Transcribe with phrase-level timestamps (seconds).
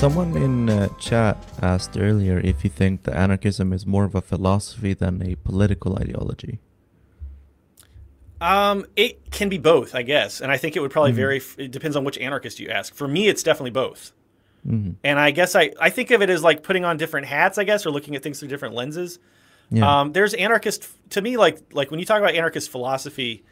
[0.00, 4.22] Someone in uh, chat asked earlier if you think that anarchism is more of a
[4.22, 6.58] philosophy than a political ideology.
[8.40, 11.16] Um, it can be both, I guess, and I think it would probably mm-hmm.
[11.18, 11.42] vary.
[11.58, 12.94] It depends on which anarchist you ask.
[12.94, 14.12] For me, it's definitely both.
[14.66, 14.92] Mm-hmm.
[15.04, 17.64] And I guess I, I think of it as like putting on different hats, I
[17.64, 19.18] guess, or looking at things through different lenses.
[19.70, 20.00] Yeah.
[20.00, 23.44] Um, there's anarchist to me, like like when you talk about anarchist philosophy,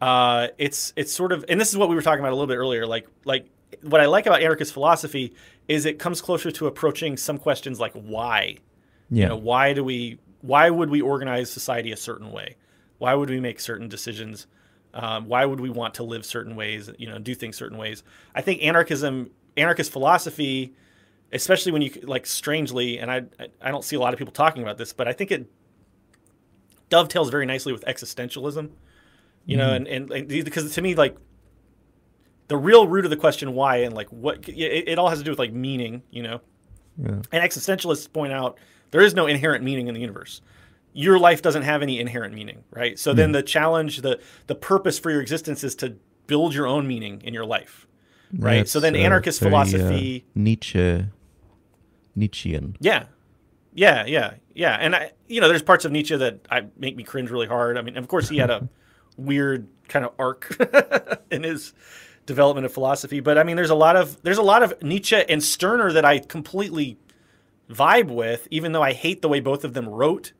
[0.00, 2.48] uh, it's it's sort of, and this is what we were talking about a little
[2.48, 2.84] bit earlier.
[2.84, 3.46] Like like
[3.82, 5.34] what I like about anarchist philosophy
[5.68, 8.58] is it comes closer to approaching some questions like why.
[9.10, 9.22] Yeah.
[9.22, 10.18] You know, why do we?
[10.40, 12.56] Why would we organize society a certain way?
[12.98, 14.46] Why would we make certain decisions?
[14.92, 16.90] Um, why would we want to live certain ways?
[16.98, 18.02] You know, do things certain ways?
[18.34, 20.74] I think anarchism, anarchist philosophy,
[21.32, 23.22] especially when you like strangely, and I
[23.60, 25.50] I don't see a lot of people talking about this, but I think it
[26.90, 28.70] dovetails very nicely with existentialism.
[29.46, 29.92] You mm know, mm-hmm.
[29.92, 31.16] and, and, and because to me, like
[32.48, 35.24] the real root of the question why and like what it, it all has to
[35.24, 36.02] do with like meaning.
[36.10, 36.40] You know,
[36.98, 37.08] yeah.
[37.32, 38.58] and existentialists point out
[38.90, 40.40] there is no inherent meaning in the universe
[40.94, 42.98] your life doesn't have any inherent meaning, right?
[42.98, 43.16] So mm.
[43.16, 43.32] then hmm.
[43.32, 47.34] the challenge, the the purpose for your existence is to build your own meaning in
[47.34, 47.86] your life,
[48.38, 48.58] right?
[48.58, 51.06] That's, so then anarchist uh, very, philosophy, uh, Nietzsche,
[52.14, 53.06] Nietzschean, yeah,
[53.74, 54.76] yeah, yeah, yeah.
[54.80, 57.76] And I, you know, there's parts of Nietzsche that I make me cringe really hard.
[57.76, 58.68] I mean, of course, he had a
[59.16, 60.56] weird kind of arc
[61.30, 61.74] in his
[62.26, 65.16] development of philosophy, but I mean, there's a lot of there's a lot of Nietzsche
[65.28, 66.98] and Stirner that I completely
[67.70, 70.32] vibe with, even though I hate the way both of them wrote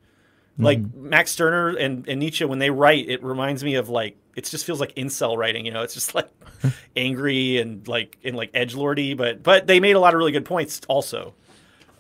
[0.59, 1.09] like mm-hmm.
[1.09, 4.65] Max Stirner and, and Nietzsche, when they write, it reminds me of like it just
[4.65, 5.67] feels like incel writing.
[5.67, 6.29] You know, it's just like
[6.97, 10.33] angry and like and like edge lordy, but but they made a lot of really
[10.33, 11.35] good points also.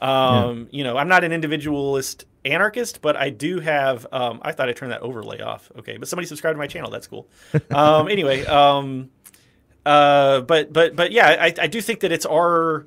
[0.00, 0.78] Um, yeah.
[0.78, 4.06] You know, I'm not an individualist anarchist, but I do have.
[4.12, 5.72] Um, I thought I turned that overlay off.
[5.78, 6.90] Okay, but somebody subscribed to my channel.
[6.90, 7.28] That's cool.
[7.70, 9.10] Um, anyway, um,
[9.86, 12.86] uh, but but but yeah, I, I do think that it's our.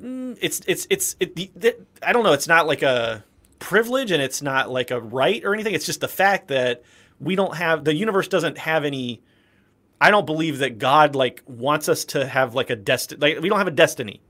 [0.00, 2.32] Mm, it's it's it's it, the, I don't know.
[2.32, 3.24] It's not like a
[3.60, 5.74] privilege and it's not like a right or anything.
[5.74, 6.82] It's just the fact that
[7.20, 9.22] we don't have the universe doesn't have any.
[10.00, 13.20] I don't believe that God like wants us to have like a destiny.
[13.20, 14.20] Like we don't have a destiny.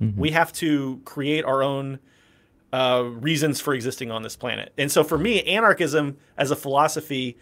[0.00, 0.20] Mm-hmm.
[0.20, 2.00] We have to create our own
[2.72, 4.72] uh, reasons for existing on this planet.
[4.76, 7.38] And so for me, anarchism as a philosophy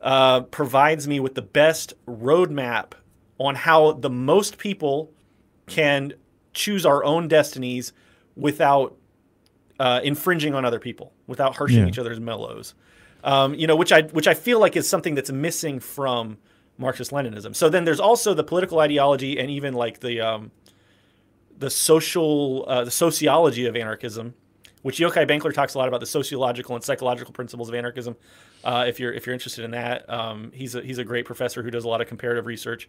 [0.00, 2.94] uh, provides me with the best roadmap
[3.38, 5.10] on how the most people
[5.66, 6.12] can
[6.52, 7.92] choose our own destinies
[8.36, 8.96] without
[9.80, 11.86] uh, infringing on other people without harshing yeah.
[11.86, 12.74] each other's mellows.
[13.24, 16.38] Um, you know, which I which I feel like is something that's missing from
[16.78, 17.54] Marxist Leninism.
[17.54, 20.50] So then there's also the political ideology and even like the um,
[21.58, 24.34] the social uh, the sociology of anarchism,
[24.82, 28.16] which Yochai Benkler talks a lot about the sociological and psychological principles of anarchism.
[28.64, 31.62] Uh, if you're if you're interested in that, um, he's a, he's a great professor
[31.62, 32.88] who does a lot of comparative research.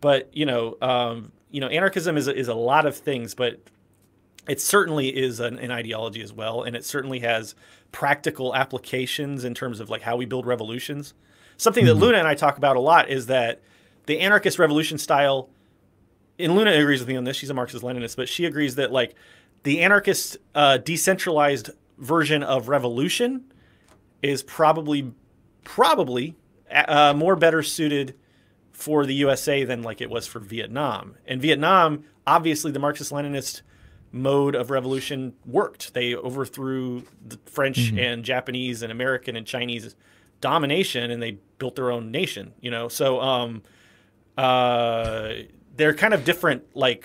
[0.00, 3.60] But you know, um, you know, anarchism is a, is a lot of things, but
[4.48, 7.54] it certainly is an, an, ideology as well, and it certainly has
[7.92, 11.14] practical applications in terms of like how we build revolutions.
[11.56, 11.98] Something mm-hmm.
[11.98, 13.60] that Luna and I talk about a lot is that
[14.06, 15.48] the anarchist revolution style.
[16.38, 17.36] And Luna agrees with me on this.
[17.36, 19.14] She's a Marxist-Leninist, but she agrees that like
[19.62, 23.51] the anarchist uh, decentralized version of revolution
[24.22, 25.12] is probably
[25.64, 26.36] probably
[26.70, 28.14] uh, more better suited
[28.70, 31.16] for the USA than like it was for Vietnam.
[31.26, 33.62] And Vietnam, obviously, the Marxist-Leninist
[34.10, 35.94] mode of revolution worked.
[35.94, 37.98] They overthrew the French mm-hmm.
[37.98, 39.94] and Japanese and American and Chinese
[40.40, 42.52] domination, and they built their own nation.
[42.60, 43.62] You know, so um,
[44.36, 45.32] uh,
[45.76, 47.04] they're kind of different, like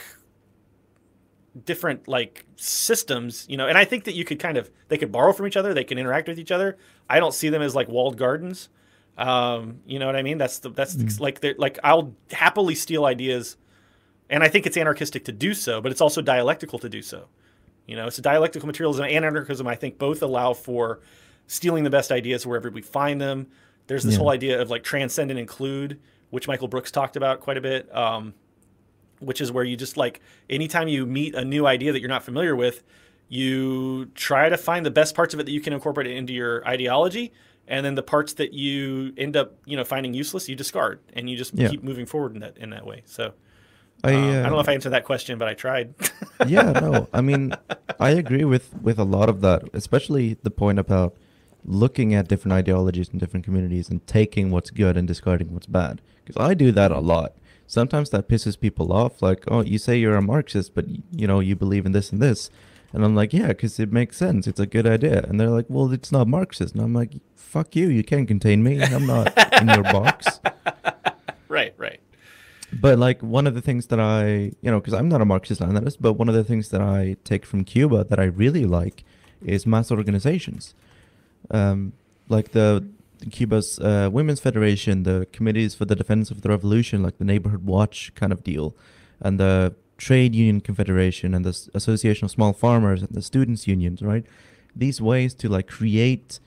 [1.65, 3.45] different like systems.
[3.49, 5.57] You know, and I think that you could kind of they could borrow from each
[5.57, 5.73] other.
[5.73, 6.77] They can interact with each other.
[7.09, 8.69] I don't see them as like walled gardens.
[9.17, 10.37] Um, you know what I mean?
[10.37, 11.23] That's the that's mm-hmm.
[11.23, 13.57] like they're like I'll happily steal ideas
[14.29, 17.27] and I think it's anarchistic to do so, but it's also dialectical to do so.
[17.85, 20.99] You know, so dialectical materialism and anarchism, I think, both allow for
[21.47, 23.47] stealing the best ideas wherever we find them.
[23.87, 24.19] There's this yeah.
[24.19, 25.99] whole idea of like transcend and include,
[26.29, 28.33] which Michael Brooks talked about quite a bit, um,
[29.19, 32.23] which is where you just like anytime you meet a new idea that you're not
[32.23, 32.83] familiar with,
[33.29, 36.65] you try to find the best parts of it that you can incorporate into your
[36.67, 37.33] ideology,
[37.67, 41.29] and then the parts that you end up you know finding useless, you discard, and
[41.29, 41.67] you just yeah.
[41.67, 43.03] keep moving forward in that in that way.
[43.05, 43.33] So.
[44.03, 45.95] I, uh, um, I don't know if I answered that question, but I tried.
[46.47, 47.07] yeah, no.
[47.13, 47.55] I mean,
[47.99, 51.15] I agree with with a lot of that, especially the point about
[51.65, 56.01] looking at different ideologies in different communities and taking what's good and discarding what's bad.
[56.23, 57.33] Because I do that a lot.
[57.67, 59.21] Sometimes that pisses people off.
[59.21, 62.21] Like, oh, you say you're a Marxist, but you know you believe in this and
[62.21, 62.49] this,
[62.93, 64.47] and I'm like, yeah, because it makes sense.
[64.47, 65.23] It's a good idea.
[65.23, 66.73] And they're like, well, it's not Marxist.
[66.73, 67.89] And I'm like, fuck you.
[67.89, 68.81] You can't contain me.
[68.81, 70.39] I'm not in your box.
[71.49, 71.99] Right, right
[72.73, 75.61] But like one of the things that I, you know, because I'm not a Marxist
[75.61, 79.03] Leninist, but one of the things that I take from Cuba that I really like
[79.45, 80.73] is mass organizations,
[81.51, 81.93] um,
[82.29, 82.87] like the
[83.31, 87.65] Cuba's uh, Women's Federation, the Committees for the Defense of the Revolution, like the Neighborhood
[87.65, 88.75] Watch kind of deal,
[89.19, 94.01] and the Trade Union Confederation and the Association of Small Farmers and the Students Unions,
[94.01, 94.25] right?
[94.75, 96.39] These ways to like create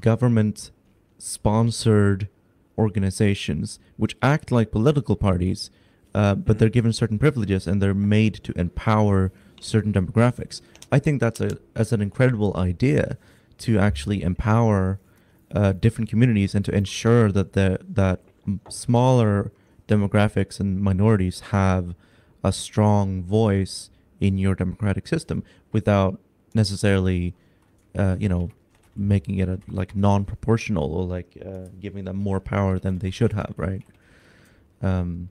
[0.00, 0.70] government
[1.18, 2.28] sponsored
[2.76, 5.70] organizations which act like political parties,
[6.14, 10.60] uh, but they're given certain privileges and they're made to empower certain demographics.
[10.92, 13.18] I think that's a that's an incredible idea
[13.58, 15.00] to actually empower
[15.54, 18.20] uh, different communities and to ensure that the that
[18.68, 19.52] smaller
[19.86, 21.94] demographics and minorities have
[22.44, 23.90] a strong voice
[24.20, 25.42] in your democratic system
[25.72, 26.18] without
[26.54, 27.34] necessarily,
[27.96, 28.50] uh, you know,
[28.96, 33.32] making it a, like non-proportional or like uh, giving them more power than they should
[33.32, 33.82] have, right?
[34.82, 35.28] Um,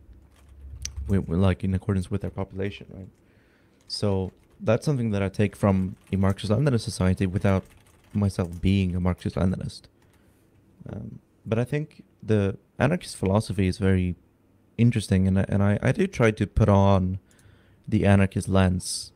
[1.08, 3.10] we, like in accordance with their population, right?
[3.88, 7.64] So that's something that I take from a Marxist-Leninist society without
[8.14, 9.84] myself being a Marxist-Leninist.
[10.90, 14.16] Um, but I think the anarchist philosophy is very
[14.78, 17.20] interesting, and I, and I, I do try to put on
[17.88, 19.12] the anarchist lens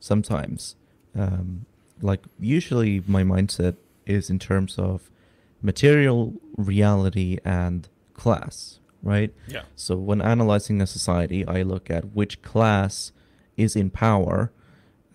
[0.00, 0.76] sometimes.
[1.14, 1.66] Um,
[2.02, 5.10] like usually, my mindset is in terms of
[5.62, 9.32] material reality and class, right?
[9.48, 9.62] Yeah.
[9.74, 13.12] So when analyzing a society, I look at which class
[13.56, 14.52] is in power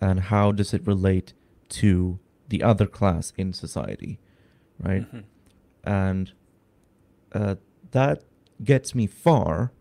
[0.00, 1.32] and how does it relate
[1.68, 2.18] to
[2.48, 4.18] the other class in society,
[4.80, 5.10] right?
[5.14, 5.22] Mhm.
[5.84, 6.32] And
[7.32, 7.56] uh,
[7.92, 8.22] that
[8.64, 9.72] gets me far.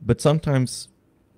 [0.00, 0.88] But sometimes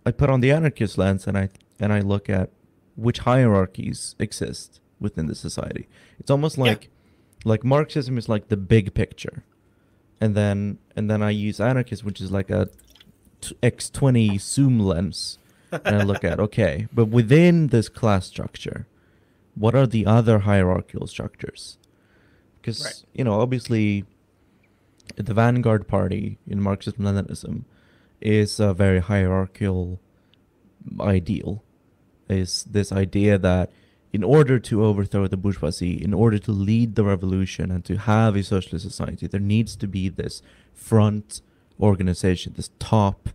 [0.07, 1.49] I put on the anarchist lens and I
[1.81, 2.51] and I look at
[2.97, 5.89] which hierarchies exist within the society.
[6.19, 6.65] It's almost Yeah.
[6.65, 6.89] like
[7.45, 9.43] like Marxism is like the big picture,
[10.21, 12.69] and then and then I use anarchism, which is like a
[13.63, 15.39] X twenty zoom lens,
[15.73, 18.87] and I look at okay, but within this class structure,
[19.57, 21.79] what are the other hierarchical structures?
[22.63, 23.05] Because Right.
[23.13, 24.05] you know, obviously,
[25.17, 27.65] the vanguard party in Marxism Leninism
[28.21, 30.01] is a very hierarchical
[31.01, 31.63] ideal.
[32.29, 33.71] Is this idea that
[34.13, 38.37] in order to overthrow the bourgeoisie, in order to lead the revolution and to have
[38.37, 40.41] a socialist society, there needs to be this
[40.73, 41.43] front
[41.81, 43.31] organization, this top,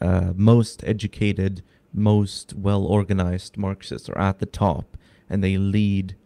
[0.00, 1.62] uh, most educated,
[1.92, 4.96] most well organized Marxists are at the top,
[5.30, 6.16] and they lead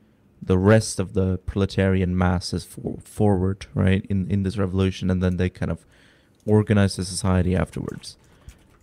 [0.44, 5.36] the rest of the proletarian masses for, forward, right, in, in this revolution, and then
[5.36, 5.86] they kind of
[6.44, 8.16] organize the society afterwards.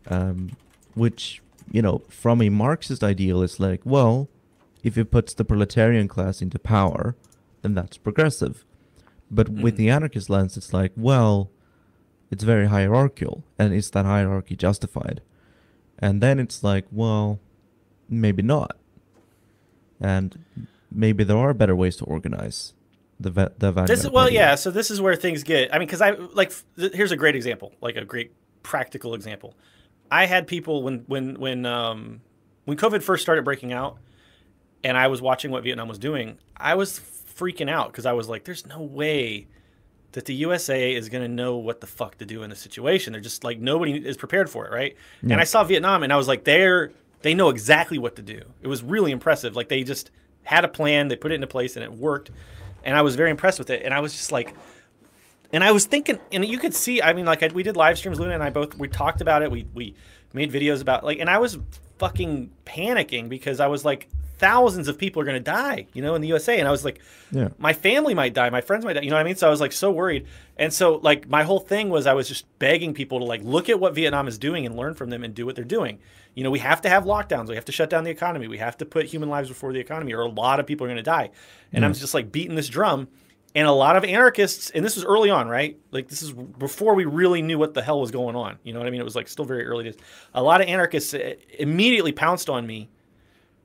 [0.07, 0.51] Um,
[0.95, 1.41] which,
[1.71, 4.29] you know, from a Marxist ideal, is like, well,
[4.83, 7.15] if it puts the proletarian class into power,
[7.61, 8.65] then that's progressive.
[9.29, 9.77] But with Mhm.
[9.77, 11.51] the anarchist lens, it's like, well,
[12.31, 15.21] it's very hierarchical, and is that hierarchy justified?
[15.99, 17.39] And then it's like, well,
[18.07, 18.77] maybe not.
[19.99, 20.39] And
[20.91, 22.73] maybe there are better ways to organize
[23.19, 23.87] the the vanguard.
[23.87, 24.35] This is, well, party.
[24.35, 24.55] yeah.
[24.55, 25.73] So this is where things get.
[25.73, 26.53] I mean, because I like.
[26.77, 28.31] Th- here's a great example, like a great
[28.63, 29.55] practical example.
[30.11, 32.21] I had people when when when um,
[32.65, 33.97] when COVID first started breaking out,
[34.83, 36.37] and I was watching what Vietnam was doing.
[36.55, 36.99] I was
[37.35, 39.47] freaking out because I was like, "There's no way
[40.13, 43.13] that the USA is going to know what the fuck to do in this situation.
[43.13, 46.15] They're just like nobody is prepared for it, right?" And I saw Vietnam, and I
[46.15, 46.91] was like, "They're
[47.21, 49.55] they know exactly what to do." It was really impressive.
[49.55, 50.09] Like they just
[50.49, 52.31] had a plan, they put it into place, and it worked.
[52.83, 53.83] And I was very impressed with it.
[53.85, 54.55] And I was just like,
[55.53, 57.99] and I was thinking, and you could see, I mean, like I, we did live
[57.99, 59.51] streams, Luna and I both, we talked about it.
[59.51, 59.93] We we
[60.33, 61.59] made videos about like, and I was
[61.99, 66.21] fucking panicking because I was like, thousands of people are gonna die, you know, in
[66.21, 66.99] the USA, and I was like,
[67.31, 67.49] Yeah.
[67.59, 69.35] my family might die, my friends might die, you know what I mean?
[69.35, 70.25] So I was like so worried,
[70.57, 73.69] and so like my whole thing was I was just begging people to like look
[73.69, 75.99] at what Vietnam is doing and learn from them and do what they're doing.
[76.35, 78.59] You know, we have to have lockdowns, we have to shut down the economy, we
[78.59, 81.03] have to put human lives before the economy, or a lot of people are gonna
[81.03, 81.31] die.
[81.73, 83.07] And I'm just like beating this drum.
[83.55, 85.75] And a lot of anarchists, and this was early on, right?
[85.89, 88.59] Like this is before we really knew what the hell was going on.
[88.63, 89.01] You know what I mean?
[89.01, 89.95] It was like still very early days.
[90.35, 92.89] A lot of anarchists uh, immediately pounced on me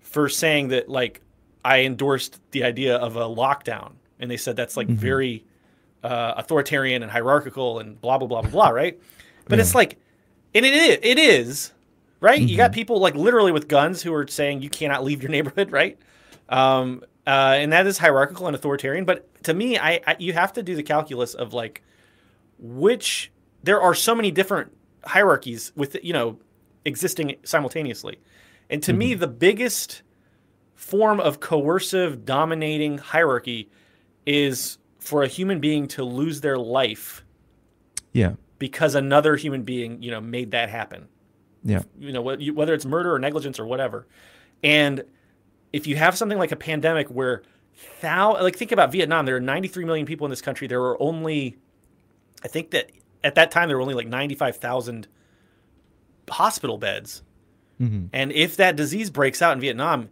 [0.01, 1.21] for saying that like
[1.67, 5.45] I endorsed the idea of a lockdown, and they said that's like very
[6.03, 8.99] uh, authoritarian and hierarchical and blah blah blah blah blah, right?
[9.49, 9.99] But it's like,
[10.55, 11.73] and it is, it is,
[12.25, 12.41] right?
[12.41, 15.71] You got people like literally with guns who are saying you cannot leave your neighborhood,
[15.71, 15.99] right?
[16.49, 19.05] Um, uh, and that is hierarchical and authoritarian.
[19.05, 21.83] But to me, I, I you have to do the calculus of like
[22.59, 23.31] which
[23.63, 24.73] there are so many different
[25.05, 26.39] hierarchies with you know
[26.87, 28.19] existing simultaneously,
[28.71, 30.03] and to me, the biggest
[30.75, 33.71] form of coercive dominating hierarchy
[34.27, 37.23] is for a human being to lose their life
[38.13, 38.33] Yeah.
[38.59, 41.09] because another human being, you know, made that happen.
[41.65, 41.83] Yeah.
[41.99, 44.07] You know, whether it's murder or negligence or whatever.
[44.63, 45.05] And
[45.73, 47.43] if you have something like a pandemic where
[48.01, 50.67] thou like think about Vietnam, there are 93 million people in this country.
[50.67, 51.57] There were only
[52.45, 52.91] I think that
[53.25, 55.09] at that time there were only like 95,000
[56.29, 57.23] hospital beds.
[57.79, 60.11] hmm And if that disease breaks out in Vietnam,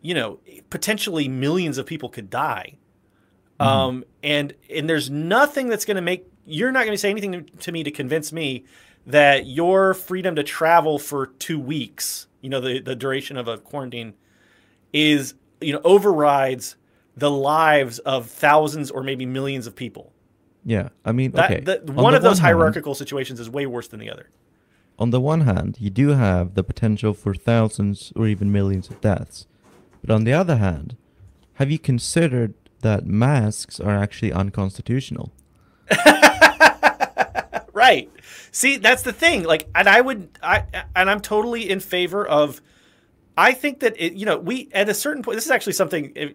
[0.00, 0.40] you know,
[0.70, 2.78] potentially millions of people could die.
[3.60, 7.44] Um, and and there's nothing that's going to make you're not going to say anything
[7.60, 8.64] to me to convince me
[9.06, 13.58] that your freedom to travel for two weeks, you know, the the duration of a
[13.58, 14.14] quarantine,
[14.92, 16.76] is you know overrides
[17.16, 20.12] the lives of thousands or maybe millions of people.
[20.64, 20.88] Yeah.
[21.04, 21.60] I mean, That, okay.
[21.62, 24.30] that- on one the of those hand- hierarchical situations is way worse than the other.
[24.98, 29.00] on the one hand, you do have the potential for thousands or even millions of
[29.00, 29.46] deaths.
[30.04, 30.96] But on the other hand,
[31.54, 35.32] have you considered that masks are actually unconstitutional?
[37.82, 38.10] Right.
[38.52, 39.42] See, that's the thing.
[39.42, 42.60] Like, and I would, I, and I'm totally in favor of.
[43.36, 45.36] I think that it, you know, we at a certain point.
[45.36, 46.12] This is actually something.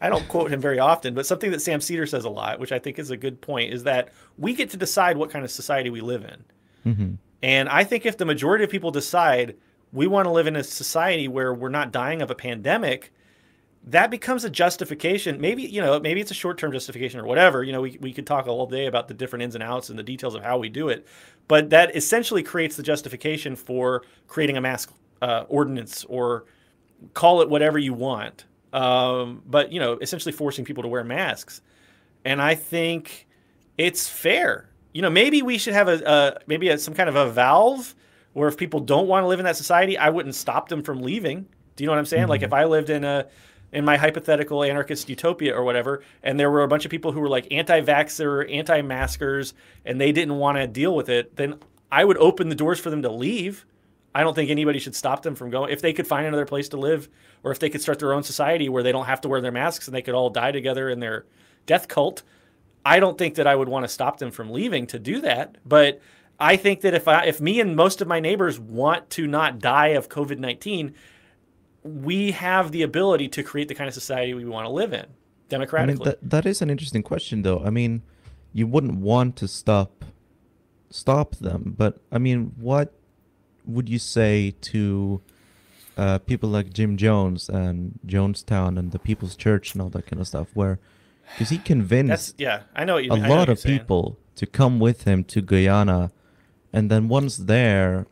[0.00, 2.72] I don't quote him very often, but something that Sam Seder says a lot, which
[2.72, 5.50] I think is a good point, is that we get to decide what kind of
[5.50, 6.94] society we live in.
[6.94, 9.56] hmm And I think if the majority of people decide
[9.92, 13.12] we want to live in a society where we're not dying of a pandemic,
[13.86, 15.40] that becomes a justification.
[15.40, 17.62] Maybe, you know, maybe it's a short term justification or whatever.
[17.62, 19.98] You know, we, we could talk all day about the different ins and outs and
[19.98, 21.06] the details of how we do it.
[21.48, 26.46] But that essentially creates the justification for creating a mask uh, ordinance or
[27.12, 28.46] call it whatever you want.
[28.72, 31.60] Um, but, you know, essentially forcing people to wear masks.
[32.24, 33.26] And I think
[33.76, 34.70] it's fair.
[34.94, 37.94] You know, maybe we should have a, maybe a, some kind of a valve
[38.32, 41.02] where if people don't want to live in that society, I wouldn't stop them from
[41.02, 41.46] leaving.
[41.76, 42.28] Do you know what I'm saying?
[42.28, 43.26] Like if I lived in a
[43.74, 47.20] in my hypothetical anarchist utopia or whatever, and there were a bunch of people who
[47.20, 49.52] were like anti-vaxxer, anti-maskers,
[49.84, 51.58] and they didn't want to deal with it, then
[51.90, 53.66] I would open the doors for them to leave.
[54.14, 55.72] I don't think anybody should stop them from going.
[55.72, 57.08] If they could find another place to live,
[57.42, 59.52] or if they could start their own society where they don't have to wear their
[59.52, 61.26] masks and they could all die together in their
[61.66, 62.22] death cult,
[62.86, 65.56] I don't think that I would want to stop them from leaving to do that.
[65.66, 66.00] But
[66.38, 69.58] I think that if I, if me and most of my neighbors want to not
[69.58, 70.94] die of COVID nineteen,
[71.84, 75.00] we have the ability to create the kind of society we want to live in
[75.00, 75.14] I mean,
[75.48, 76.04] democratically.
[76.06, 77.62] that, that is an interesting question, though.
[77.64, 78.02] I mean,
[78.52, 80.04] you wouldn't want to stop
[80.90, 82.94] stop them, but I mean, what
[83.66, 85.20] would you say to
[85.96, 90.20] uh, people like Jim Jones and Jonestown and the People's Church and all that kind
[90.20, 90.48] of stuff?
[90.54, 90.78] Where,
[91.32, 93.16] because he That's convinced yeah, I know you a.
[93.16, 93.80] I know lot what of saying.
[93.80, 96.12] people to come with him to Guyana,
[96.72, 98.06] and then once there,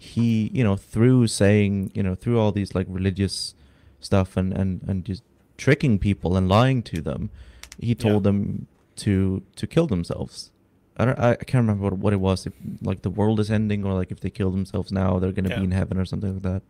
[0.00, 3.54] he you know through saying you know through all these like religious
[4.00, 5.22] stuff and and and just
[5.56, 7.30] tricking people and lying to them,
[7.78, 10.50] he told them to to kill themselves.
[10.98, 13.50] I don't I, I can't remember what, what it was if like the world is
[13.50, 15.58] ending or like if they kill themselves now they're gonna Yeah.
[15.58, 16.62] be in heaven or something like that.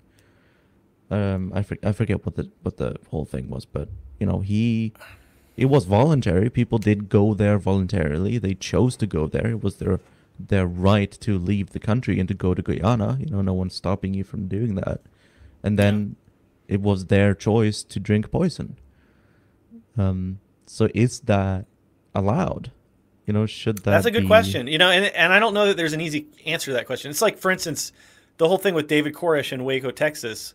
[1.08, 4.40] Um, I for, I forget what the what the whole thing was, but you know
[4.40, 4.92] he
[5.56, 6.50] it was voluntary.
[6.50, 8.38] People did go there voluntarily.
[8.38, 9.46] They chose to go there.
[9.46, 10.00] It was their
[10.38, 13.16] their right to leave the country and to go to Guyana.
[13.20, 15.00] You know, no one's stopping you from doing that.
[15.62, 16.16] And then
[16.68, 18.76] it was their choice to drink poison.
[19.98, 21.66] Um, so is that
[22.14, 22.70] allowed?
[23.26, 23.90] You know, should that?
[23.90, 24.66] That's a good be- question.
[24.66, 27.10] You know, and and I don't know that there's an easy answer to that question.
[27.10, 27.92] It's like, for instance,
[28.36, 30.54] the whole thing with David Koresh in Waco, Texas.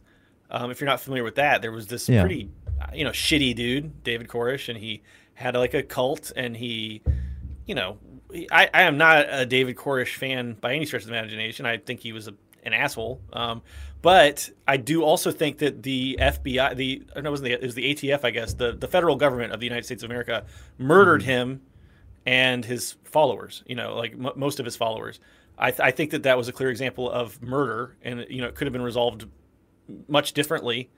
[0.49, 2.21] Um, if you're not familiar with that, there was this Yeah.
[2.21, 2.49] pretty,
[2.81, 5.01] uh, you know, shitty dude, David Koresh, and he
[5.33, 7.01] had like a cult, and he,
[7.65, 7.97] you know,
[8.51, 11.65] I, I am not a David Koresh fan by any stretch of the imagination.
[11.65, 13.21] I think he was a, an asshole.
[13.33, 13.61] Um,
[14.01, 17.75] but I do also think that the FBI, the no, it wasn't the, it was
[17.75, 20.45] the ATF, I guess, the the federal government of the United States of America
[20.77, 21.61] murdered him
[22.25, 23.63] and his followers.
[23.67, 25.19] You know, like m- most of his followers.
[25.57, 28.47] I, th- I think that that was a clear example of murder, and you know,
[28.47, 29.27] it could have been resolved
[30.07, 30.89] much differently.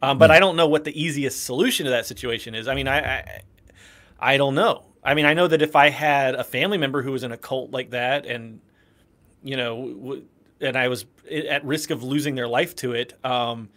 [0.00, 2.68] Um, but I don't know what the easiest solution to that situation is.
[2.68, 3.40] I mean, I, I
[4.18, 4.85] I don't know.
[5.06, 7.36] I mean, I know that if I had a family member who was in a
[7.36, 8.60] cult like that, and
[9.42, 10.24] you know, w-
[10.60, 13.68] and I was at risk of losing their life to it, um,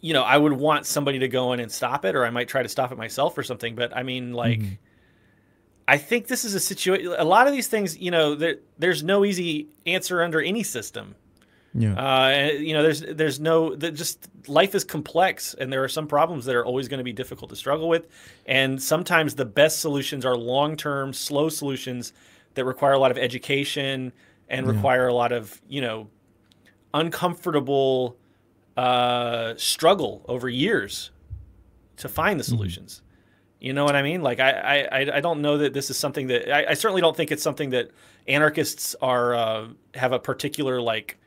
[0.00, 2.48] you know, I would want somebody to go in and stop it, or I might
[2.48, 3.74] try to stop it myself or something.
[3.74, 4.78] But I mean, like, Mhm.
[5.88, 7.12] I think this is a situation.
[7.18, 11.16] A lot of these things, you know, there, there's no easy answer under any system.
[11.72, 11.94] Yeah.
[11.94, 16.44] Uh, you know, there's there's no just life is complex, and there are some problems
[16.46, 18.08] that are always going to be difficult to struggle with,
[18.46, 22.12] and sometimes the best solutions are long term, slow solutions
[22.54, 24.12] that require a lot of education
[24.48, 24.72] and Yeah.
[24.72, 26.08] require a lot of you know
[26.94, 28.16] uncomfortable
[28.76, 31.10] uh, struggle over years
[31.98, 33.02] to find the solutions.
[33.60, 34.22] You know what I mean?
[34.22, 37.14] Like I, I, I don't know that this is something that I, I certainly don't
[37.16, 37.90] think it's something that
[38.26, 41.18] anarchists are uh, have a particular like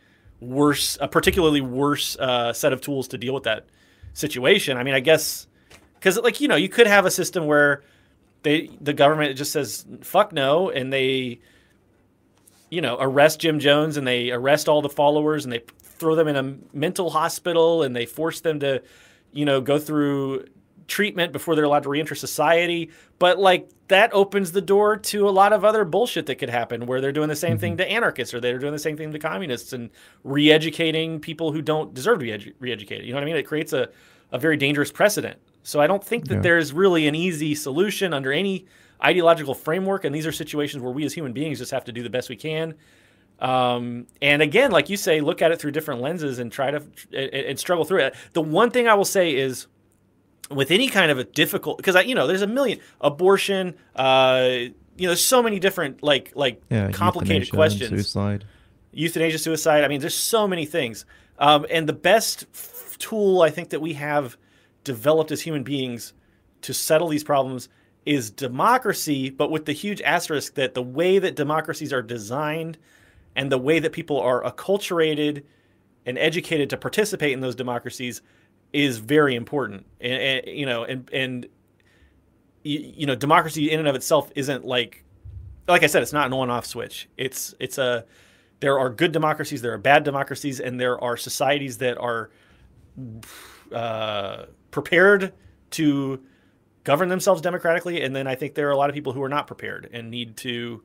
[0.43, 3.65] worse, a particularly worse uh, set of tools to deal with that
[4.13, 4.77] situation.
[4.77, 5.47] I mean, I guess
[6.03, 7.83] because like you know you could have a system where
[8.43, 11.39] they the government just says fuck no and they
[12.69, 16.27] you know arrest Jim Jones and they arrest all the followers and they throw them
[16.27, 18.83] in a mental hospital and they force them to
[19.31, 20.45] you know go through
[20.87, 22.91] treatment before they're allowed to reenter society.
[23.19, 26.85] But like that opens the door to a lot of other bullshit that could happen
[26.85, 27.59] where they're doing the same mm-hmm.
[27.59, 29.89] thing to anarchists or they're doing the same thing to communists and
[30.23, 33.05] re-educating people who don't deserve to be edu- re-educated.
[33.05, 33.35] You know what I mean?
[33.35, 33.89] It creates a,
[34.31, 35.39] a very dangerous precedent.
[35.63, 36.41] So I don't think that yeah.
[36.41, 38.65] there's really an easy solution under any
[39.03, 40.03] ideological framework.
[40.05, 42.29] And these are situations where we as human beings just have to do the best
[42.29, 42.73] we can.
[43.39, 46.83] Um, and again, like you say, look at it through different lenses and try to
[47.13, 48.15] and struggle through it.
[48.33, 49.67] The one thing I will say is
[50.49, 54.47] with any kind of a difficult because I you know there's a million abortion uh
[54.49, 57.89] you know there's so many different like like yeah, complicated questions.
[57.89, 58.45] suicide.
[58.91, 61.05] Euthanasia suicide I mean there's so many things.
[61.39, 64.37] Um, and the best f- tool I think that we have
[64.83, 66.13] developed as human beings
[66.61, 67.69] to settle these problems
[68.05, 72.77] is democracy but with the huge asterisk that the way that democracies are designed
[73.35, 75.43] and the way that people are acculturated
[76.05, 78.21] and educated to participate in those democracies
[78.73, 81.45] is very important, and, and you know, and and
[82.63, 85.03] you, you, know, democracy in and of itself isn't like,
[85.67, 87.07] like I said, it's not an on-off switch.
[87.17, 88.05] It's it's a
[88.59, 92.31] there are good democracies, there are bad democracies, and there are societies that are
[93.71, 95.33] uh, prepared
[95.71, 96.23] to
[96.83, 99.29] govern themselves democratically, and then I think there are a lot of people who are
[99.29, 100.81] not prepared and need to,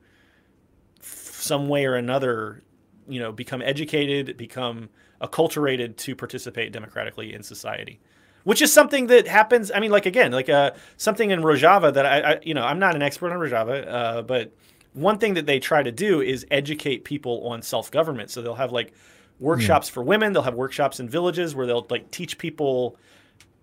[1.01, 2.63] some way or another,
[3.07, 4.89] you know, become educated, become
[5.21, 7.99] acculturated to participate democratically in society
[8.43, 12.05] which is something that happens i mean like again like uh, something in rojava that
[12.05, 14.53] I, I, you know i'm not an expert on rojava uh, but
[14.93, 18.71] one thing that they try to do is educate people on self-government so they'll have
[18.71, 18.93] like
[19.39, 19.93] workshops mm.
[19.93, 22.97] for women they'll have workshops in villages where they'll like teach people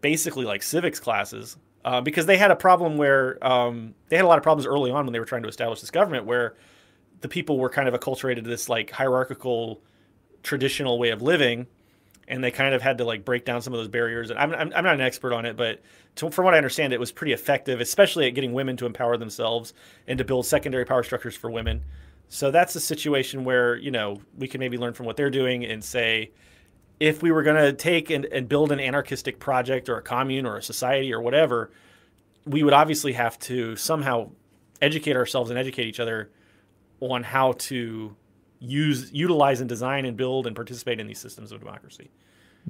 [0.01, 4.29] basically like civics classes uh, because they had a problem where um, they had a
[4.29, 6.57] lot of problems early on when they were trying to establish this government where
[7.21, 9.81] the people were kind of acculturated to this like hierarchical
[10.47, 11.67] traditional way of living
[12.29, 14.31] and they kind of had to like break down some of those barriers.
[14.31, 15.83] And i'm, I'm, I'm not an expert on it but
[16.17, 19.17] to, from what i understand it was pretty effective especially at getting women to empower
[19.17, 19.75] themselves
[20.07, 21.83] and to build secondary power structures for women.
[22.29, 25.65] So that's a situation where you know we can maybe learn from what they're doing
[25.65, 26.31] and say
[26.99, 30.47] if we were going to take and, and build an anarchistic project or a commune
[30.47, 31.71] or a society or whatever
[32.47, 34.31] we would obviously have to somehow
[34.81, 36.31] educate ourselves and educate each other
[37.01, 38.17] on how to
[38.59, 42.11] use utilize and design and build and participate in these systems of democracy.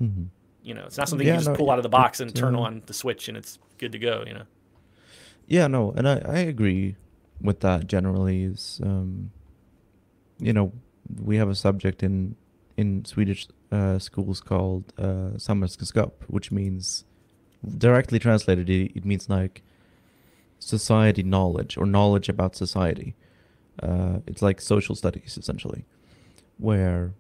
[0.00, 0.24] Mm-hmm.
[0.62, 2.34] You know, it's not something yeah, you just no, pull out of the box and
[2.34, 4.24] turn on the switch and it's good to go.
[4.26, 4.42] You know.
[5.46, 6.96] Yeah, no, and I, I agree
[7.40, 7.86] with that.
[7.86, 9.30] Generally, is um,
[10.38, 10.72] you know,
[11.22, 12.36] we have a subject in
[12.76, 17.04] in Swedish uh, schools called uh, samhällskunskap, which means
[17.78, 19.62] directly translated, it, it means like
[20.58, 23.14] society knowledge or knowledge about society.
[23.82, 25.84] Uh, it's like social studies essentially,
[26.58, 27.14] where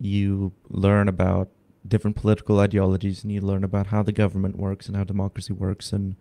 [0.00, 1.48] you learn about
[1.86, 5.92] different political ideologies and you learn about how the government works and how democracy works
[5.92, 6.16] and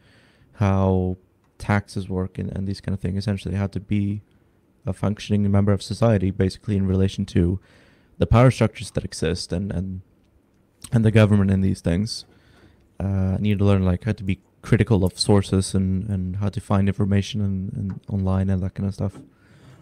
[0.54, 1.18] how
[1.58, 3.18] taxes work and, and these kind of things.
[3.18, 4.22] Essentially, how to be
[4.86, 7.60] a functioning member of society, basically in relation to
[8.18, 10.02] the power structures that exist and and
[10.92, 12.26] and the government and these things.
[13.00, 16.60] Uh, need to learn like how to be critical of sources and, and how to
[16.60, 19.20] find information and, and online and that kind of stuff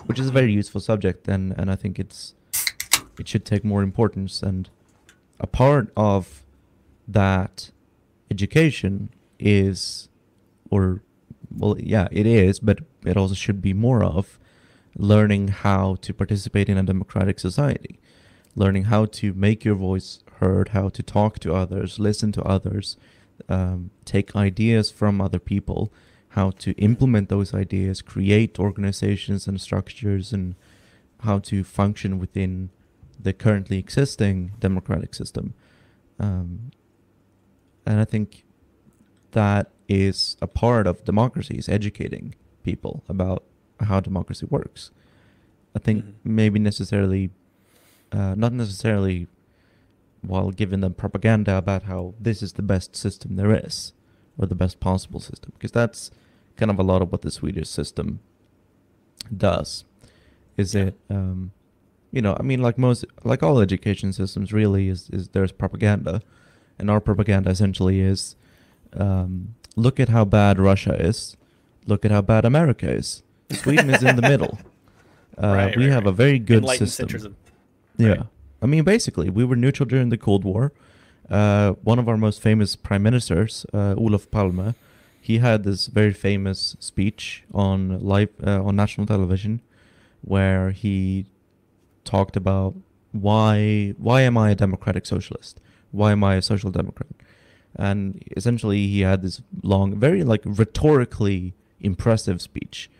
[0.05, 2.33] which is a very useful subject, and and I think it's
[3.19, 4.41] it should take more importance.
[4.41, 4.69] And
[5.39, 6.43] a part of
[7.07, 7.71] that
[8.31, 10.09] education is,
[10.69, 11.01] or
[11.55, 14.39] well, yeah, it is, but it also should be more of
[14.97, 17.99] learning how to participate in a democratic society,
[18.55, 22.97] learning how to make your voice heard, how to talk to others, listen to others,
[23.49, 25.91] um, take ideas from other people,
[26.35, 30.55] how to implement those ideas, create organizations and structures, and
[31.21, 32.69] how to function within
[33.17, 35.53] the currently existing democratic system.
[36.19, 36.71] Um,
[37.85, 38.43] and I think
[39.31, 43.43] that is a part of democracy is educating people about
[43.79, 44.91] how democracy works.
[45.73, 46.35] I think mm-hmm.
[46.35, 47.29] maybe necessarily,
[48.11, 49.27] uh, not necessarily
[50.21, 53.93] while giving them propaganda about how this is the best system there is
[54.37, 56.11] or the best possible system, because that's
[56.57, 58.19] kind of a lot of what the Swedish system
[59.35, 59.85] does.
[60.57, 60.83] Is yeah.
[60.83, 61.51] it, um,
[62.11, 66.21] you know, I mean, like most, like all education systems, really, is is there's propaganda,
[66.79, 68.35] and our propaganda essentially is
[68.93, 71.35] um, look at how bad Russia is.
[71.87, 73.21] Look at how bad America is.
[73.51, 74.57] Sweden is in the middle.
[75.37, 77.09] Uh, Right, we right, have a very good system.
[77.09, 77.33] centrism.
[77.97, 78.23] Yeah.
[78.61, 80.71] I mean, basically, we were neutral during the Cold War.
[81.29, 84.75] Uh, one of our most famous prime ministers, uh, Olof Palme,
[85.25, 89.59] he had this very famous speech on live uh, on national television,
[90.21, 91.25] where he
[92.03, 92.75] talked about
[93.11, 95.59] why why am I a democratic socialist?
[95.89, 97.09] Why am I a social democrat?
[97.75, 102.91] And essentially, he had this long, very like rhetorically impressive speech,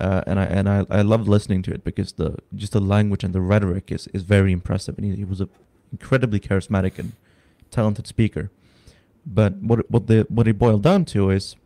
[0.00, 3.24] uh, and I and I, I loved listening to it because the just the language
[3.24, 5.50] and the rhetoric is, is very impressive, and he, he was a
[5.92, 7.12] incredibly charismatic and
[7.70, 8.50] talented speaker.
[9.26, 11.56] But what what the what it boiled down to is,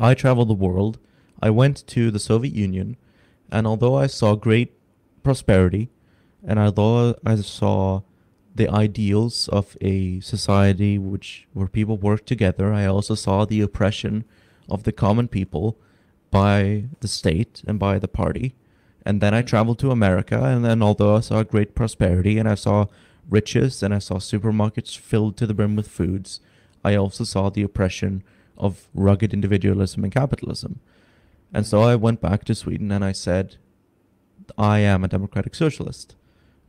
[0.00, 0.98] I traveled the world.
[1.42, 2.96] I went to the Soviet Union,
[3.52, 4.72] and although I saw great
[5.22, 5.90] prosperity,
[6.42, 8.00] and although I saw
[8.54, 14.24] the ideals of a society which where people work together, I also saw the oppression
[14.70, 15.76] of the common people
[16.30, 18.54] by the state and by the party.
[19.04, 22.54] And then I traveled to America, and then although I saw great prosperity and I
[22.54, 22.86] saw
[23.28, 26.40] riches and I saw supermarkets filled to the brim with foods,
[26.82, 28.22] I also saw the oppression
[28.60, 30.78] of rugged individualism and capitalism.
[31.52, 33.56] And so I went back to Sweden and I said,
[34.56, 36.14] I am a democratic socialist.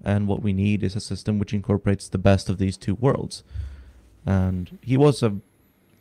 [0.04, 3.44] And what we need is a system which incorporates the best of these two worlds.
[4.26, 5.38] And he was a,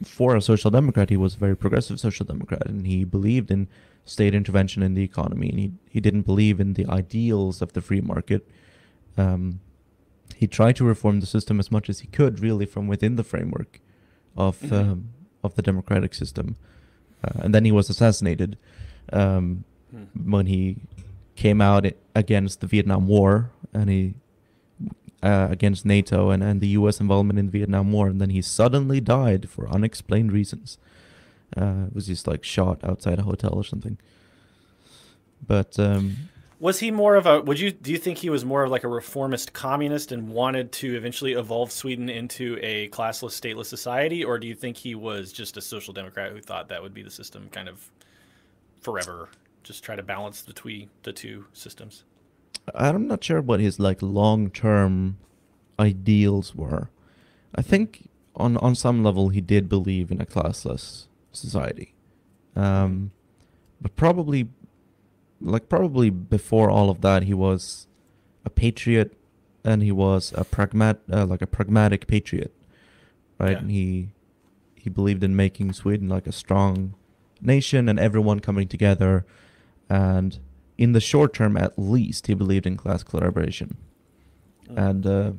[0.02, 3.68] for a social democrat, he was a very progressive social democrat, and he believed in
[4.06, 7.82] state intervention in the economy, and he, he didn't believe in the ideals of the
[7.82, 8.48] free market.
[9.18, 9.60] Um,
[10.36, 13.24] he tried to reform the system as much as he could, really, from within the
[13.24, 13.80] framework
[14.36, 14.72] of Mhm.
[14.72, 15.08] um,
[15.42, 16.56] of the democratic system.
[17.24, 18.56] Uh, and then he was assassinated
[19.12, 20.30] um, Hmm.
[20.30, 20.76] when he
[21.34, 24.14] came out against the Vietnam War and he
[25.22, 27.00] uh, against NATO and, and the U.S.
[27.00, 30.78] involvement in the Vietnam War, and then he suddenly died for unexplained reasons.
[31.56, 33.98] Uh, was just like shot outside a hotel or something.
[35.44, 36.28] But um,
[36.60, 37.40] Was he more of a?
[37.40, 40.70] Would you do you think he was more of like a reformist communist and wanted
[40.72, 45.32] to eventually evolve Sweden into a classless, stateless society, or do you think he was
[45.32, 47.90] just a social democrat who thought that would be the system kind of
[48.82, 49.30] forever?
[49.62, 52.04] Just try to balance between the two systems.
[52.74, 55.16] I'm not sure what his like long term
[55.78, 56.90] ideals were.
[57.54, 61.94] I think on on some level he did believe in a classless society,
[62.54, 63.12] um,
[63.80, 64.48] but probably
[65.40, 67.86] like probably before all of that he was
[68.44, 69.16] a patriot
[69.64, 72.54] and he was a pragmat uh, like a pragmatic patriot,
[73.38, 73.52] right?
[73.52, 73.58] Yeah.
[73.58, 74.10] And he
[74.74, 76.94] he believed in making Sweden like a strong
[77.40, 79.24] nation and everyone coming together
[79.88, 80.38] and
[80.78, 83.76] in the short term at least he believed in class collaboration
[84.76, 85.32] and uh,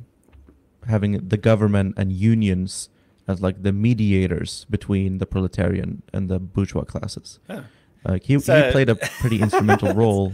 [0.86, 2.88] having the government and unions
[3.26, 7.62] as like the mediators between the proletarian and the bourgeois classes Huh.
[8.04, 10.32] Like he, So- he played a pretty instrumental role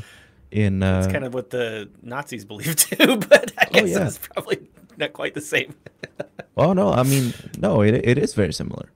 [0.50, 4.06] in uh, It's kind of what the Nazis believed too, but I Oh, guess yeah.
[4.06, 5.74] it's probably not quite the same.
[6.56, 8.90] oh no i mean no it, it is very similar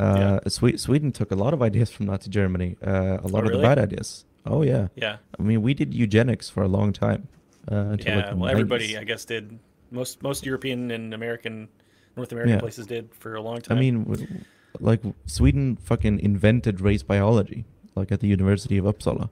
[0.00, 0.48] uh, Yeah.
[0.48, 3.62] Swe- Sweden took a lot of ideas from Nazi Germany, uh, a lot of really?
[3.62, 4.24] the bad ideas.
[4.44, 7.28] Oh yeah, yeah, I mean we did eugenics for a long time.
[7.70, 8.26] Uh, until yeah.
[8.26, 9.58] like well, everybody, I guess, did
[9.90, 11.68] most most European and American,
[12.16, 12.60] North American Yeah.
[12.60, 13.78] places did for a long time.
[13.78, 14.44] I mean,
[14.80, 17.64] like Sweden fucking invented race biology,
[17.96, 19.30] like at the University of Uppsala.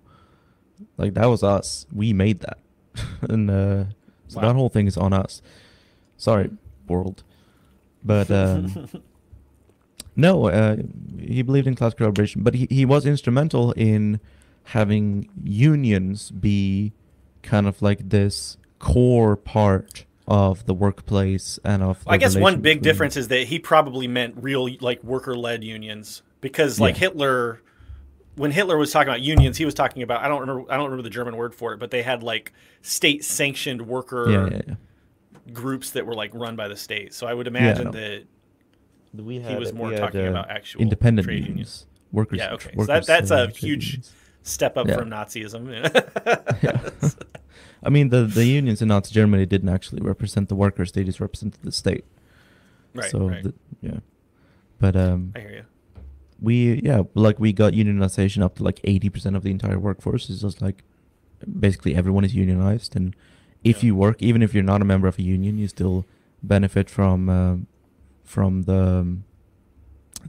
[0.97, 1.87] Like that was us.
[1.93, 2.59] We made that,
[3.23, 3.85] and uh,
[4.29, 4.49] so Wow.
[4.49, 5.41] that whole thing is on us.
[6.17, 6.51] Sorry,
[6.89, 7.23] world,
[8.03, 8.89] but um,
[10.17, 10.77] no, uh,
[11.19, 14.21] he believed in class collaboration, but he he was instrumental in
[14.69, 16.93] having unions be
[17.43, 22.03] kind of like this core part of the workplace and of.
[22.07, 26.81] I guess one big difference is that he probably meant real like worker-led unions because
[26.81, 27.01] like Yeah.
[27.01, 27.61] Hitler
[28.37, 30.85] when Hitler was talking about unions he was talking about I don't remember I don't
[30.87, 34.61] remember the German word for it but they had like state sanctioned worker Yeah, yeah,
[34.69, 34.75] yeah.
[35.53, 37.15] groups that were like run by the state.
[37.15, 37.91] So I would imagine no.
[37.93, 38.25] that
[39.15, 41.87] We he was more we had, talking uh, about actual independent trade unions, unions.
[42.13, 42.39] workers.
[42.39, 42.73] Yeah, okay.
[42.77, 44.13] So that, that's uh, a huge unions.
[44.43, 44.97] step up Yeah.
[44.97, 45.63] from Nazism.
[46.63, 47.11] Yeah.
[47.87, 51.21] I mean, the the unions in Nazi Germany didn't actually represent the workers; they just
[51.21, 52.05] represented the state.
[52.95, 53.43] right, so right.
[53.43, 53.99] the, yeah,
[54.81, 55.65] but um, I hear you.
[56.41, 60.29] We yeah, like we got unionization up to like eighty percent of the entire workforce.
[60.31, 60.83] It's just like
[61.61, 63.15] basically everyone is unionized, and
[63.63, 63.89] if Yeah.
[63.89, 66.05] you work, even if you're not a member of a union, you still
[66.43, 67.67] benefit from um,
[68.25, 69.25] from the um,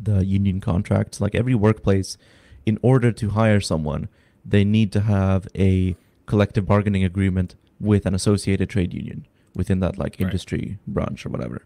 [0.02, 1.20] the union contracts.
[1.22, 2.18] Like every workplace,
[2.66, 4.08] in order to hire someone,
[4.46, 9.98] they need to have a collective bargaining agreement with an associated trade union within that
[9.98, 10.22] like Right.
[10.22, 11.64] industry branch or whatever.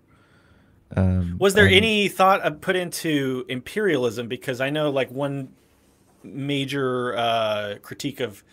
[0.95, 4.27] Um, Was there and- any thought put into imperialism?
[4.27, 5.49] Because I know like one
[6.23, 8.43] major uh, critique of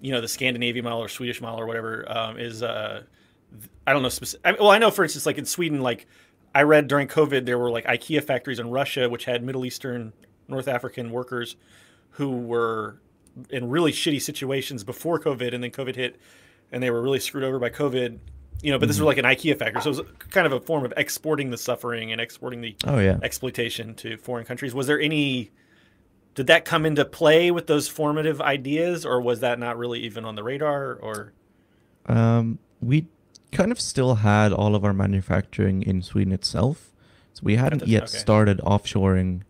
[0.00, 3.02] you know the Scandinavian model or Swedish model or whatever um, is uh,
[3.86, 4.08] I don't know.
[4.08, 4.46] specific.
[4.46, 6.06] I, well, I know for instance, like in Sweden, like
[6.54, 10.12] I read during COVID, there were like IKEA factories in Russia which had Middle Eastern,
[10.46, 11.56] North African workers
[12.10, 13.00] who were
[13.50, 16.16] in really shitty situations before COVID, and then COVID hit,
[16.72, 18.18] and they were really screwed over by COVID.
[18.62, 20.58] You know, but this was like an IKEA factor, so it was kind of a
[20.60, 23.18] form of exporting the suffering and exporting the Oh yeah.
[23.22, 24.74] exploitation to foreign countries.
[24.74, 25.50] Was there any?
[26.34, 30.24] Did that come into play with those formative ideas, or was that not really even
[30.24, 30.94] on the radar?
[30.94, 31.32] Or
[32.06, 33.06] Um, we
[33.52, 36.90] kind of still had all of our manufacturing in Sweden itself,
[37.34, 38.18] so we hadn't yet okay.
[38.18, 39.42] started offshoring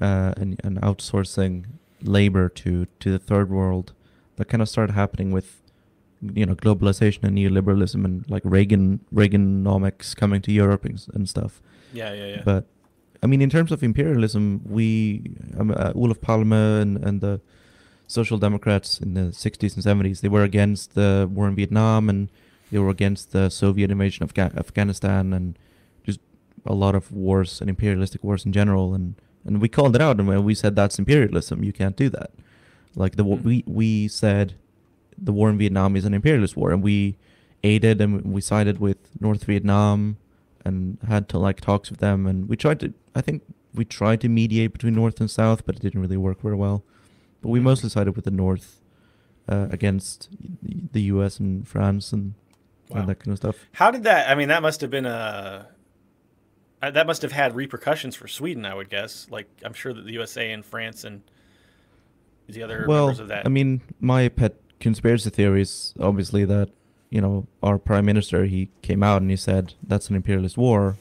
[0.00, 1.66] uh, and, and outsourcing
[2.02, 3.92] labor to to the third world.
[4.36, 5.60] That kind of started happening with
[6.22, 11.60] you know globalization and neoliberalism and like Reagan Reaganomics coming to Europe and, stuff.
[11.92, 12.42] yeah, yeah, yeah.
[12.44, 12.66] But
[13.22, 15.22] I mean, in terms of imperialism, we
[15.58, 17.40] um, uh, Palme and, and the
[18.06, 22.30] Social Democrats in the 60s and 70s, they were against the war in Vietnam and
[22.70, 25.58] they were against the Soviet invasion of Ga- Afghanistan and
[26.04, 26.20] just
[26.64, 28.94] a lot of wars and imperialistic wars in general.
[28.94, 31.64] And, and we called it out and we said that's imperialism.
[31.64, 32.30] You can't do that.
[32.94, 33.42] Like the wa- Mm.
[33.44, 34.54] we we said
[35.18, 37.16] the war in Vietnam is an imperialist war, and we
[37.62, 40.16] aided and we sided with North Vietnam
[40.64, 43.42] and had to like talks with them and we tried to I think
[43.74, 46.82] we tried to mediate between North and South, but it didn't really work very well.
[47.42, 47.64] But we Mhm.
[47.64, 48.80] mostly sided with the North
[49.48, 50.28] uh, against
[50.92, 51.38] the U.S.
[51.38, 52.34] and France and,
[52.88, 53.00] Wow.
[53.00, 53.56] and that kind of stuff.
[53.72, 54.28] How did that?
[54.30, 55.68] I mean, that must have been a.
[56.82, 59.26] uh, That must have had repercussions for Sweden, I would guess.
[59.30, 61.22] Like, I'm sure that the USA and France and
[62.48, 63.46] the other well, members of that.
[63.46, 66.70] I mean, my pet conspiracy theories, obviously that
[67.10, 70.96] you know our prime minister he came out and he said that's an imperialist war,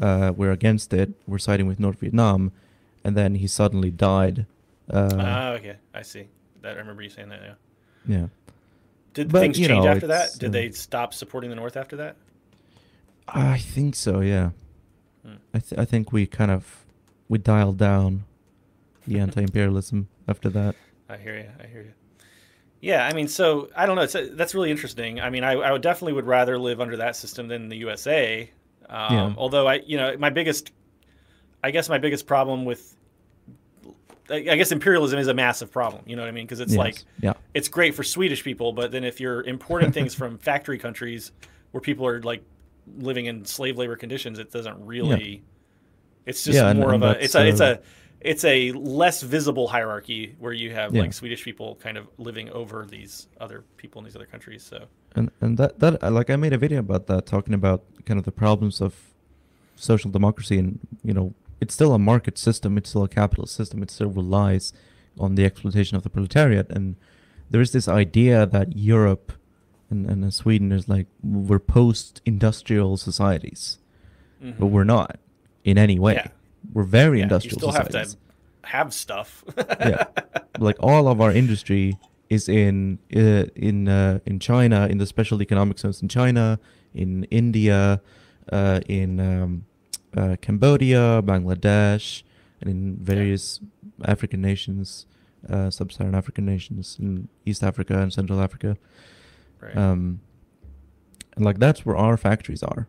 [0.00, 2.52] uh, we're against it, we're siding with North Vietnam,
[3.04, 4.46] and then he suddenly died.
[4.90, 6.26] Uh, Ah, okay, I see.
[6.62, 7.40] That I remember you saying that.
[7.42, 8.16] Yeah.
[8.18, 8.26] yeah.
[9.14, 10.30] Did But, things change know, after that?
[10.38, 12.16] Did uh, they stop supporting the North after that?
[13.28, 14.20] I think so.
[14.20, 14.50] Yeah.
[15.24, 15.34] Hmm.
[15.54, 16.84] I th- I think we kind of
[17.28, 18.24] we dialed down
[19.06, 20.76] the anti-imperialism after that.
[21.08, 21.48] I hear you.
[21.62, 21.92] I hear you.
[22.82, 24.02] Yeah, I mean, so I don't know.
[24.02, 25.20] It's, that's really interesting.
[25.20, 28.50] I mean, I, I would definitely would rather live under that system than the USA.
[28.90, 29.34] Um, Yeah.
[29.38, 30.72] Although I, you know, my biggest,
[31.62, 32.96] I guess my biggest problem with,
[34.28, 36.02] I I guess imperialism is a massive problem.
[36.06, 36.44] You know what I mean?
[36.44, 36.78] Because it's Yes.
[36.78, 40.78] like yeah, it's great for Swedish people, but then if you're importing things from factory
[40.78, 41.30] countries
[41.70, 42.42] where people are like
[42.98, 45.42] living in slave labor conditions, it doesn't really.
[46.26, 47.24] It's just Yeah, more and of a.
[47.24, 47.46] It's a.
[47.46, 47.82] It's uh, a.
[48.24, 51.02] It's a less visible hierarchy where you have Yeah.
[51.02, 54.62] like Swedish people kind of living over these other people in these other countries.
[54.62, 58.18] So and and that that like I made a video about that, talking about kind
[58.18, 58.94] of the problems of
[59.76, 63.82] social democracy, and you know, it's still a market system, it's still a capitalist system,
[63.82, 64.72] it still relies
[65.18, 66.96] on the exploitation of the proletariat, and
[67.50, 69.32] there is this idea that Europe
[69.90, 73.78] and and Sweden is like we're post-industrial societies,
[74.40, 74.70] but mhm.
[74.70, 75.18] we're not
[75.64, 76.14] in any way.
[76.14, 76.28] Yeah.
[76.72, 78.14] We're very Yeah, you industrial still have societies.
[78.62, 79.44] to have stuff.
[79.56, 80.04] yeah,
[80.58, 81.98] like all of our industry
[82.28, 86.58] is in uh, in uh, in China, in the special economic zones in China,
[86.94, 88.00] in India,
[88.50, 89.64] uh, in um,
[90.16, 92.22] uh, Cambodia, Bangladesh,
[92.60, 93.60] and in various
[94.04, 95.06] African nations,
[95.48, 98.76] uh, sub-Saharan African nations, in East Africa and Central Africa.
[99.60, 99.76] right.
[99.76, 100.20] Um,
[101.36, 102.86] and like that's where our factories are.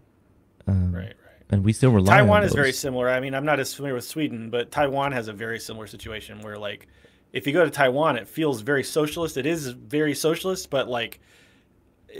[0.67, 1.13] Um, right.
[1.53, 3.09] And we still rely on Taiwan is very similar.
[3.09, 6.41] I mean, I'm not as familiar with Sweden, but Taiwan has a very similar situation
[6.41, 6.87] where, like,
[7.31, 9.37] if you go to Taiwan, it feels very socialist.
[9.37, 11.19] It is very socialist, but like,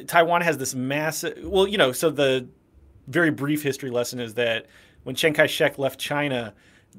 [0.08, 1.40] Taiwan has this massive.
[1.44, 2.48] Well, you know, so the
[3.08, 4.68] very brief history lesson is that
[5.04, 6.54] when Chiang Kai-shek left China,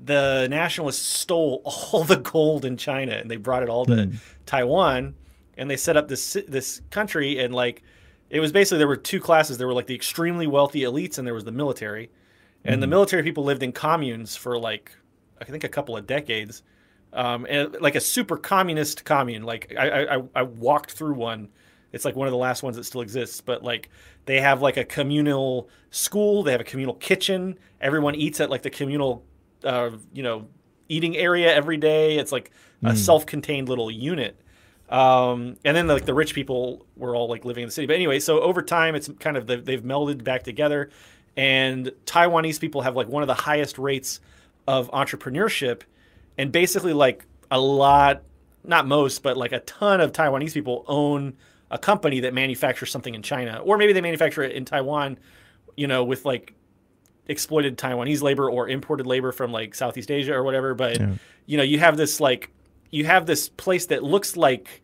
[0.04, 4.16] the nationalists stole all the gold in China and they brought it all to Hmm.
[4.46, 5.14] Taiwan,
[5.56, 7.82] and they set up this this country and like
[8.30, 9.58] it was basically there were two classes.
[9.58, 12.10] There were like the extremely wealthy elites, and there was the military.
[12.64, 12.90] And the Mhm.
[12.90, 14.92] military people lived in communes for like
[15.40, 16.62] I think a couple of decades,
[17.12, 19.42] um, and like a super communist commune.
[19.42, 21.48] Like I, I I walked through one.
[21.92, 23.40] It's like one of the last ones that still exists.
[23.40, 23.90] But like
[24.26, 26.42] they have like a communal school.
[26.42, 27.58] They have a communal kitchen.
[27.80, 29.24] Everyone eats at like the communal,
[29.64, 30.46] uh, you know,
[30.88, 32.16] eating area every day.
[32.16, 32.50] It's like
[32.82, 32.96] a Mm.
[32.96, 34.36] self-contained little unit.
[34.88, 37.86] Um, and then like the rich people were all like living in the city.
[37.86, 40.90] But anyway, so over time, it's kind of they've melded back together,
[41.36, 44.20] and Taiwanese people have like one of the highest rates
[44.66, 45.82] of entrepreneurship,
[46.38, 48.22] and basically like a lot,
[48.62, 51.36] not most, but like a ton of Taiwanese people own
[51.70, 55.18] a company that manufactures something in China, or maybe they manufacture it in Taiwan,
[55.76, 56.54] you know, with like
[57.26, 60.74] exploited Taiwanese labor or imported labor from like Southeast Asia or whatever.
[60.74, 61.14] But yeah.
[61.46, 62.50] you know, you have this like
[62.90, 64.82] you have this place that looks like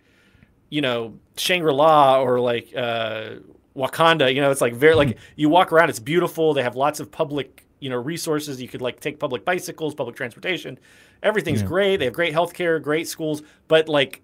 [0.69, 3.37] you know Shangri La or like uh,
[3.77, 4.35] Wakanda.
[4.35, 5.33] You know, it's like very like mm-hmm.
[5.37, 6.55] you walk around, it's beautiful.
[6.55, 8.61] They have lots of public you know resources.
[8.61, 10.79] You could like take public bicycles, public transportation.
[11.23, 11.69] Everything's yeah.
[11.69, 11.97] great.
[11.99, 14.23] They have great healthcare, great schools, but like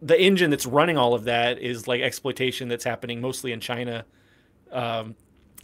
[0.00, 4.04] the engine that's running all of that is like exploitation that's happening mostly in China.
[4.72, 5.14] Um,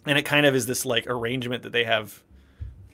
[0.07, 2.23] and it kind of is this like arrangement that they have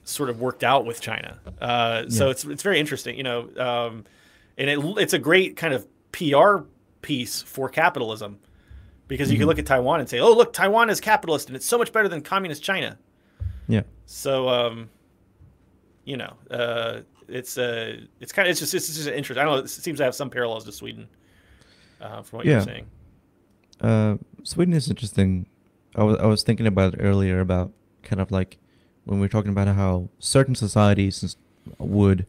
[0.03, 1.39] sort of worked out with China.
[1.61, 2.09] Uh, yeah.
[2.09, 4.05] So it's it's very interesting, you know, um,
[4.57, 6.63] and it, it's a great kind of PR
[7.01, 8.39] piece for capitalism
[9.07, 9.41] because you mm-hmm.
[9.41, 11.91] can look at Taiwan and say, "Oh, look, Taiwan is capitalist and it's so much
[11.91, 12.97] better than communist China."
[13.67, 13.81] Yeah.
[14.05, 14.89] So, um,
[16.03, 19.41] you know, uh, it's uh, it's kind of it's just it's just interesting.
[19.41, 19.63] I don't know.
[19.63, 21.07] It seems to have some parallels to Sweden,
[22.01, 22.53] uh, from what yeah.
[22.53, 22.85] you're saying.
[23.81, 25.47] Uh, Sweden is interesting
[25.95, 27.71] I was I was thinking about it earlier about
[28.03, 28.57] kind of like
[29.05, 31.37] when we are talking about how certain societies
[31.77, 32.25] would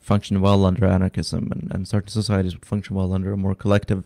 [0.00, 4.04] function well under anarchism and, and certain societies would function well under a more collective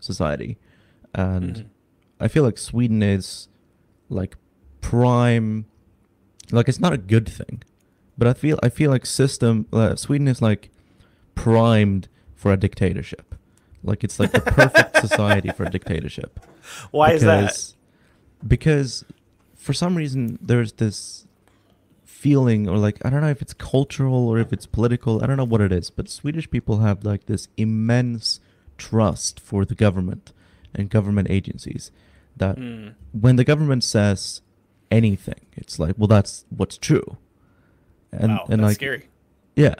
[0.00, 0.58] society.
[1.14, 1.68] And mm-hmm.
[2.20, 3.48] I feel like Sweden is
[4.08, 4.36] like
[4.80, 5.66] prime
[6.52, 7.62] like it's not a good thing.
[8.16, 10.70] But I feel I feel like system uh, Sweden is like
[11.34, 13.34] primed for a dictatorship.
[13.82, 16.38] Like it's like the perfect society for a dictatorship.
[16.90, 17.74] Why is that?
[18.46, 19.04] because
[19.54, 21.26] for some reason there's this
[22.04, 25.36] feeling or like I don't know if it's cultural or if it's political, I don't
[25.36, 28.40] know what it is, but Swedish people have like this immense
[28.76, 30.32] trust for the government
[30.74, 31.90] and government agencies
[32.36, 32.94] that mm.
[33.12, 34.42] when the government says
[34.90, 37.18] anything, it's like, well that's what's true.
[38.10, 39.08] And wow, and like scary.
[39.56, 39.74] Yeah.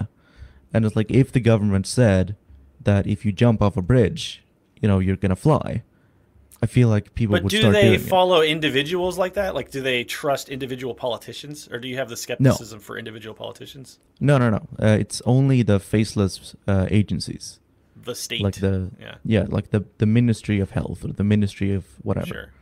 [0.72, 2.36] And it's like if the government said
[2.80, 4.42] that if you jump off a bridge,
[4.80, 5.82] you know, you're gonna fly
[6.62, 8.50] I feel like people but would do they follow it.
[8.50, 9.52] individuals like that?
[9.56, 12.82] Like, do they trust individual politicians, or do you have the skepticism no.
[12.82, 13.98] for individual politicians?
[14.20, 14.68] No, no, no.
[14.80, 17.58] Uh, it's only the faceless uh, agencies.
[18.04, 21.72] The state, like the yeah, yeah, like the the Ministry of Health or the Ministry
[21.72, 22.26] of whatever.
[22.26, 22.52] Sure.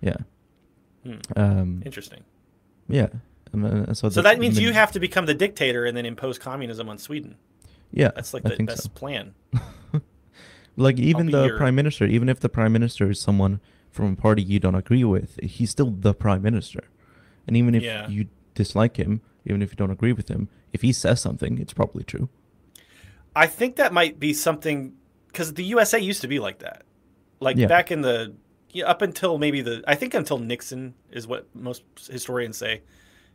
[0.00, 0.16] Yeah.
[1.04, 1.18] Hmm.
[1.36, 2.24] Um, Interesting.
[2.88, 3.08] Yeah.
[3.52, 6.88] Uh, so, so that means you have to become the dictator and then impose communism
[6.88, 7.36] on Sweden.
[7.92, 8.88] Yeah, that's like the best so.
[8.90, 9.34] plan.
[10.76, 11.56] Like even the your...
[11.56, 15.04] prime minister, even if the prime minister is someone from a party you don't agree
[15.04, 16.84] with, he's still the prime minister.
[17.46, 18.08] And even if yeah.
[18.08, 21.72] you dislike him, even if you don't agree with him, if he says something, it's
[21.72, 22.28] probably true.
[23.36, 24.94] I think that might be something
[25.28, 26.82] because the USA used to be like that.
[27.40, 27.66] Like yeah.
[27.66, 28.34] back in the
[28.84, 32.82] up until maybe the I think until Nixon is what most historians say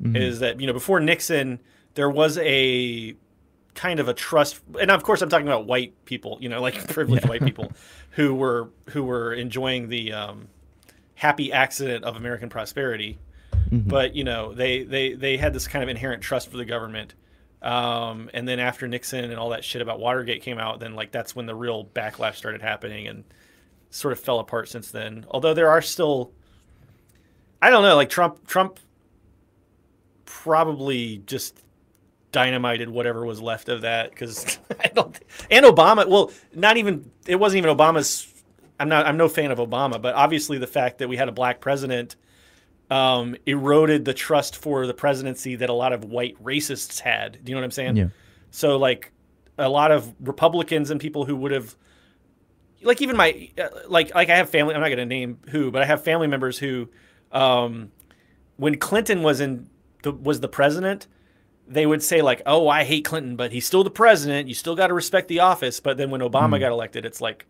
[0.01, 0.15] mm-hmm.
[0.15, 1.59] is that you know before Nixon
[1.95, 3.15] there was a
[3.75, 6.87] kind of a trust and of course i'm talking about white people you know like
[6.93, 7.29] privileged yeah.
[7.29, 7.71] white people
[8.11, 10.47] who were who were enjoying the um,
[11.15, 13.17] happy accident of american prosperity
[13.53, 13.87] mm-hmm.
[13.87, 17.13] but you know they they they had this kind of inherent trust for the government
[17.61, 21.11] um, and then after nixon and all that shit about watergate came out then like
[21.11, 23.23] that's when the real backlash started happening and
[23.89, 26.31] sort of fell apart since then although there are still
[27.61, 28.79] i don't know like trump trump
[30.25, 31.63] probably just
[32.31, 35.19] dynamited whatever was left of that because I don't.
[35.49, 38.27] And Obama, well, not even it wasn't even Obama's.
[38.79, 39.05] I'm not.
[39.05, 42.15] I'm no fan of Obama, but obviously the fact that we had a black president
[42.89, 47.43] um, eroded the trust for the presidency that a lot of white racists had.
[47.43, 47.95] Do you know what I'm saying?
[47.95, 48.07] Yeah.
[48.51, 49.11] So like
[49.57, 51.75] a lot of Republicans and people who would have
[52.81, 53.49] like even my
[53.87, 54.73] like like I have family.
[54.73, 56.89] I'm not going to name who, but I have family members who,
[57.31, 57.91] um,
[58.57, 59.69] when Clinton was in
[60.03, 61.07] the, was the president
[61.69, 64.47] they would say like, "Oh, I hate Clinton, but he's still the president.
[64.47, 66.61] You still got to respect the office." But then when Obama mm.
[66.61, 67.45] got elected, it's like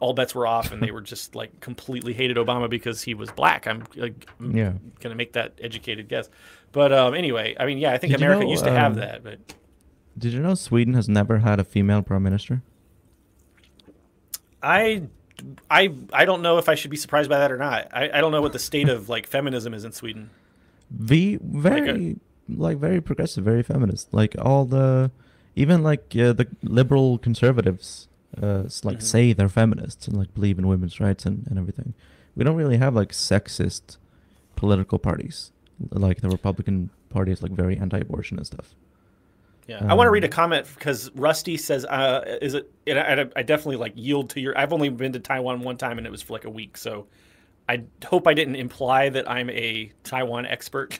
[0.00, 3.30] all bets were off, and they were just like completely hated Obama because he was
[3.30, 3.66] black.
[3.66, 4.72] I'm, like, yeah.
[5.00, 6.28] gonna make that educated guess,
[6.72, 8.76] but um, anyway, I mean, yeah, I think did America you know, used to um,
[8.76, 9.24] have that.
[9.24, 9.38] But
[10.16, 12.62] did you know Sweden has never had a female prime minister?
[14.62, 15.02] I
[15.70, 17.88] I I don't know if I should be surprised by that or not.
[17.92, 20.30] I, I don't know what the state of like feminism is in Sweden.
[20.90, 24.12] The very like a, like very progressive, very feminist.
[24.12, 25.10] Like all the,
[25.54, 28.08] even like uh, the liberal conservatives,
[28.40, 29.00] uh, like mm-hmm.
[29.00, 31.94] say they're feminists and like believe in women's rights and, and everything.
[32.36, 33.96] We don't really have like sexist
[34.56, 35.50] political parties.
[35.90, 38.74] Like the Republican Party is like very anti-abortion and stuff.
[39.66, 43.26] Yeah, um, I want to read a comment because Rusty says, uh, "Is it?" I,
[43.36, 44.56] I definitely like yield to your.
[44.58, 46.76] I've only been to Taiwan one time, and it was for like a week.
[46.76, 47.06] So
[47.68, 50.98] I hope I didn't imply that I'm a Taiwan expert.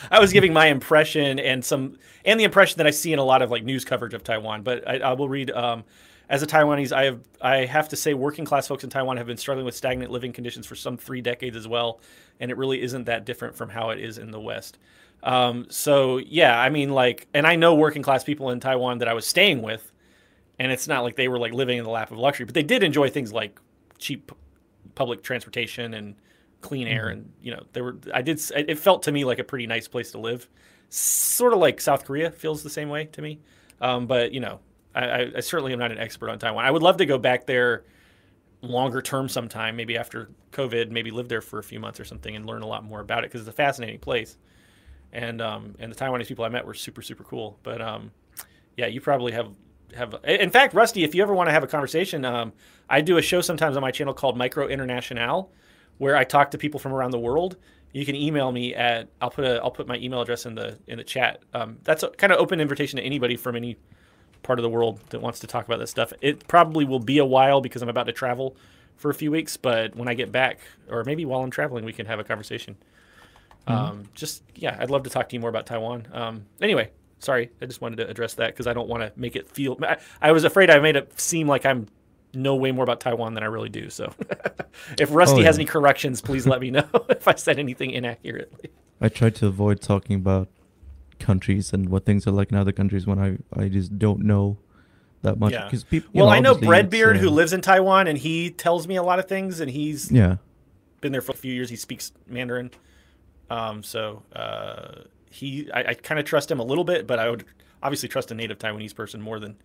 [0.10, 3.24] I was giving my impression and some and the impression that I see in a
[3.24, 4.62] lot of like news coverage of Taiwan.
[4.62, 5.50] But I, I will read.
[5.50, 5.84] Um,
[6.28, 9.26] as a Taiwanese, I have I have to say working class folks in Taiwan have
[9.26, 12.00] been struggling with stagnant living conditions for some three decades as well,
[12.40, 14.78] and it really isn't that different from how it is in the West.
[15.22, 19.08] Um, so yeah, I mean like, and I know working class people in Taiwan that
[19.08, 19.90] I was staying with,
[20.58, 22.62] and it's not like they were like living in the lap of luxury, but they
[22.62, 23.58] did enjoy things like
[23.98, 24.30] cheap
[24.94, 26.14] public transportation and
[26.60, 27.20] clean air, mm-hmm.
[27.20, 29.88] and you know there were I did it felt to me like a pretty nice
[29.88, 30.46] place to live,
[30.90, 33.40] sort of like South Korea feels the same way to me.
[33.80, 34.60] Um, but you know,
[35.04, 36.64] I, I, certainly am not an expert on Taiwan.
[36.64, 37.84] I would love to go back there
[38.62, 42.34] longer term sometime, maybe after COVID, maybe live there for a few months or something
[42.34, 44.36] and learn a lot more about it because it's a fascinating place.
[45.12, 47.58] And um, and the Taiwanese people I met were super super cool.
[47.62, 48.10] But um,
[48.76, 49.50] yeah, you probably have
[49.94, 50.14] have.
[50.24, 52.52] In fact, Rusty, if you ever want to have a conversation, um,
[52.90, 55.50] I do a show sometimes on my channel called Micro International,
[55.96, 57.56] where I talk to people from around the world.
[57.92, 60.78] You can email me at I'll put a I'll put my email address in the
[60.88, 61.42] in the chat.
[61.54, 63.78] Um, that's a kind of open invitation to anybody from any
[64.42, 66.12] part of the world that wants to talk about this stuff.
[66.20, 68.56] It probably will be a while because I'm about to travel
[68.96, 70.58] for a few weeks, but when I get back,
[70.88, 72.76] or maybe while I'm traveling, we can have a conversation.
[73.66, 73.72] Mm-hmm.
[73.72, 76.08] Um, just yeah, I'd love to talk to you more about Taiwan.
[76.12, 79.36] Um, anyway, sorry, I just wanted to address that because I don't want to make
[79.36, 79.78] it feel.
[79.82, 81.86] I, I, was afraid I made it seem like I'm
[82.34, 83.90] know way more about Taiwan than I really do.
[83.90, 84.12] So,
[84.98, 85.46] if Rusty oh, yeah.
[85.46, 88.70] has any corrections, please let me know if I said anything inaccurately.
[89.00, 90.48] I tried to avoid talking about
[91.18, 94.58] countries and what things are like in other countries when I, I just don't know
[95.22, 95.90] that much because yeah.
[95.90, 96.10] people.
[96.14, 99.02] Well, know, I know Breadbeard uh, who lives in Taiwan and he tells me a
[99.02, 100.36] lot of things and he's yeah
[101.00, 101.70] been there for a few years.
[101.70, 102.70] He speaks Mandarin,
[103.50, 107.30] um, so uh, he I, I kind of trust him a little bit, but I
[107.30, 107.44] would
[107.82, 109.56] obviously trust a native Taiwanese person more than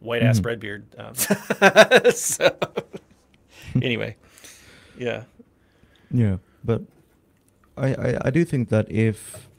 [0.00, 0.58] white ass mm.
[0.58, 0.84] Breadbeard.
[0.98, 2.56] Um, so
[3.82, 4.16] anyway,
[4.98, 5.24] yeah,
[6.10, 6.82] yeah, but
[7.76, 9.49] I, I I do think that if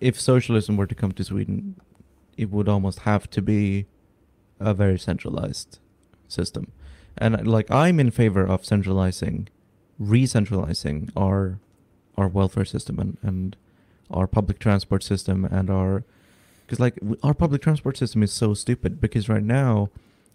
[0.00, 1.76] if socialism were to come to Sweden,
[2.36, 3.86] it would almost have to be
[4.58, 5.78] a very centralized
[6.28, 6.72] system.
[7.16, 9.48] And like I'm in favor of centralizing,
[9.98, 11.58] re-centralizing our
[12.16, 13.56] our welfare system and, and
[14.10, 16.04] our public transport system and our
[16.66, 19.90] because like our public transport system is so stupid because right now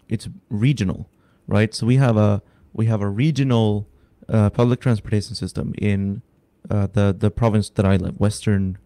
[0.08, 1.08] it's regional,
[1.46, 1.74] right?
[1.74, 2.42] So we have a
[2.72, 3.86] we have a regional
[4.28, 6.22] uh, public transportation system in
[6.70, 8.78] uh, the the province that I live, Western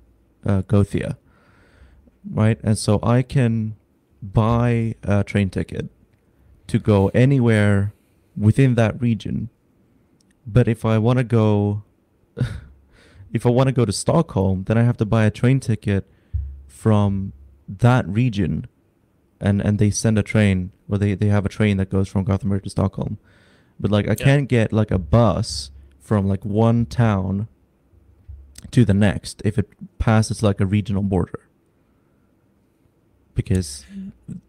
[0.44, 1.16] uh, Gothia,
[2.28, 2.58] right?
[2.62, 3.76] And so I can
[4.22, 5.88] buy a train ticket
[6.66, 7.92] to go anywhere
[8.36, 9.50] within that region.
[10.46, 11.84] But if I want to go,
[13.32, 16.08] if I want to go to Stockholm, then I have to buy a train ticket
[16.66, 17.32] from
[17.68, 18.66] that region,
[19.40, 22.24] and and they send a train, or they they have a train that goes from
[22.24, 23.18] Gothenburg to Stockholm.
[23.78, 24.24] But like I yeah.
[24.24, 25.70] can't get like a bus
[26.00, 27.48] from like one town
[28.70, 31.40] to the next if it passes like a regional border
[33.34, 33.86] because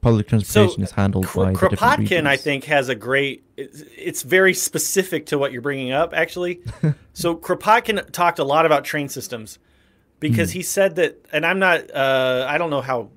[0.01, 3.43] public transportation so, is handled Kr- by Kropotkin, I think, has a great.
[3.57, 6.61] It's very specific to what you're bringing up, actually.
[7.13, 9.59] so Kropotkin talked a lot about train systems
[10.19, 10.55] because mm.
[10.55, 13.09] he said that, and I'm not, uh, I don't know how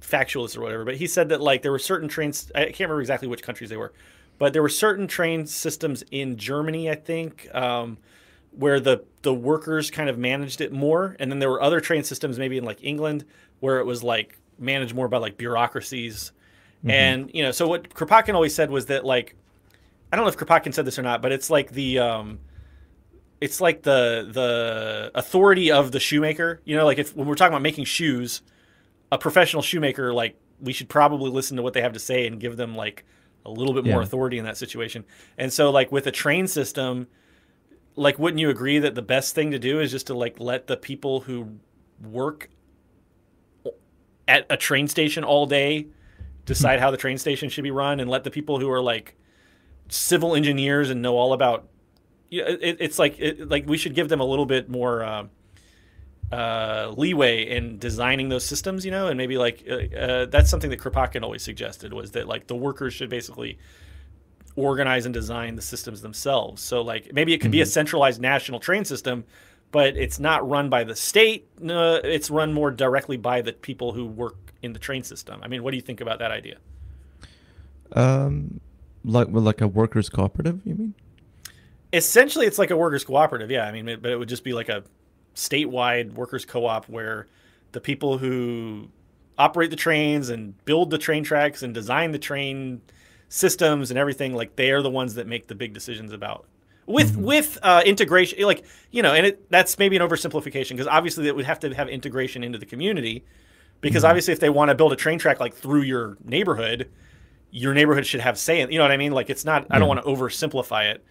[0.00, 2.50] factual this or whatever, but he said that like there were certain trains.
[2.54, 3.92] I can't remember exactly which countries they were,
[4.38, 7.52] but there were certain train systems in Germany, I think.
[7.54, 7.98] Um,
[8.52, 12.04] where the the workers kind of managed it more, and then there were other train
[12.04, 13.24] systems, maybe in like England,
[13.60, 16.32] where it was like managed more by like bureaucracies.
[16.80, 16.90] Mm-hmm.
[16.90, 19.36] And you know, so what Kropotkin always said was that like,
[20.12, 22.40] I don't know if Kropotkin said this or not, but it's like the um,
[23.40, 26.60] it's like the the authority of the shoemaker.
[26.64, 28.42] You know, like if when we're talking about making shoes,
[29.12, 32.40] a professional shoemaker, like we should probably listen to what they have to say and
[32.40, 33.04] give them like
[33.46, 35.04] a little bit more authority in that situation.
[35.38, 37.06] And so like with a train system,
[37.96, 40.66] like wouldn't you agree that the best thing to do is just to like let
[40.66, 41.58] the people who
[42.02, 42.48] work
[44.26, 45.86] at a train station all day
[46.44, 49.16] decide how the train station should be run and let the people who are like
[49.88, 51.68] civil engineers and know all about
[52.30, 55.02] you know, it, it's like it, like we should give them a little bit more
[55.02, 55.26] uh,
[56.32, 60.70] uh, leeway in designing those systems, you know, and maybe like uh, uh that's something
[60.70, 63.58] that Kropotkin always suggested was that like the workers should basically
[64.60, 66.62] organize and design the systems themselves.
[66.62, 67.52] So like maybe it could mm-hmm.
[67.52, 67.70] be a mm-hmm.
[67.70, 69.24] centralized national train system,
[69.72, 71.48] but it's not run by the state.
[71.60, 75.40] No, it's run more directly by the people who work in the train system.
[75.42, 76.56] I mean, what do you think about that idea?
[77.92, 78.60] Um,
[79.04, 80.94] like well, like a workers cooperative, you mean?
[81.92, 83.50] Essentially, it's like a workers cooperative.
[83.50, 84.84] Yeah, I mean, but it would just be like a
[85.34, 87.26] statewide workers co-op where
[87.72, 88.88] the people who
[89.38, 92.80] operate the trains and build the train tracks and design the train
[93.30, 96.44] systems and everything like they are the ones that make the big decisions about
[96.86, 97.22] with mm-hmm.
[97.22, 101.34] with uh, integration like you know and it, that's maybe an oversimplification because obviously it
[101.34, 103.24] would have to have integration into the community
[103.80, 104.10] because mm-hmm.
[104.10, 106.90] obviously if they want to build a train track like through your neighborhood
[107.50, 108.70] your neighborhood should have say in.
[108.70, 109.12] You know what I mean?
[109.12, 109.66] Like it's not.
[109.70, 111.04] I don't want to oversimplify it,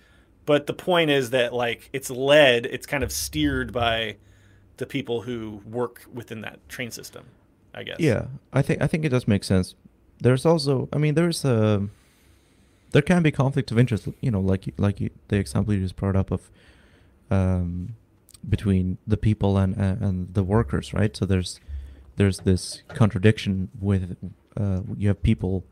[0.46, 2.66] but the point is that like it's led.
[2.66, 4.18] It's kind of steered by
[4.78, 7.26] the people who work within that train system.
[7.74, 7.98] I guess.
[8.00, 9.76] Yeah, I think I think it does make sense.
[10.22, 11.88] There's also, I mean, there's a
[12.92, 14.08] there can be conflict of interest.
[14.22, 16.50] You know, like like you, the example you just brought up of
[17.30, 17.96] um,
[18.48, 21.16] between the people and and the workers, right?
[21.16, 21.60] So there's
[22.16, 24.18] there's this contradiction with
[24.58, 25.64] uh, you have people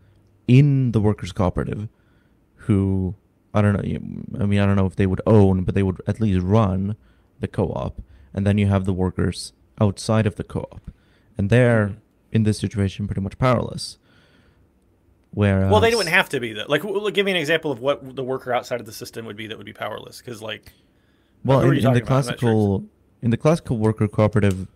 [0.47, 1.89] in the workers cooperative
[2.68, 3.15] who
[3.53, 4.41] I don't know.
[4.41, 6.95] I mean, I don't know if they would own, but they would at least run
[7.39, 8.01] the co-op,
[8.34, 10.91] and then you have the workers outside of the co-op,
[11.38, 11.99] and they're mm-hmm.
[12.32, 13.97] in this situation pretty much powerless.
[15.32, 16.69] Whereas, well, they wouldn't have to be that.
[16.69, 16.82] Like,
[17.13, 19.57] give me an example of what the worker outside of the system would be that
[19.57, 20.73] would be powerless, because like,
[21.43, 22.89] well, in, in the classical, sure.
[23.21, 24.67] in the classical worker cooperative,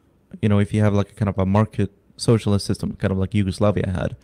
[0.42, 3.18] you know, if you have like a kind of a market socialist system, kind of
[3.18, 4.16] like Yugoslavia had,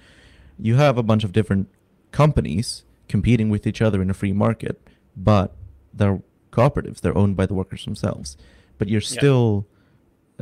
[0.60, 1.70] you have a bunch of different
[2.12, 4.80] companies competing with each other in a free market,
[5.16, 5.56] but
[5.94, 6.22] they're
[6.52, 7.02] cooperatives.
[7.02, 8.38] They're owned by the workers themselves,
[8.78, 9.66] but you're still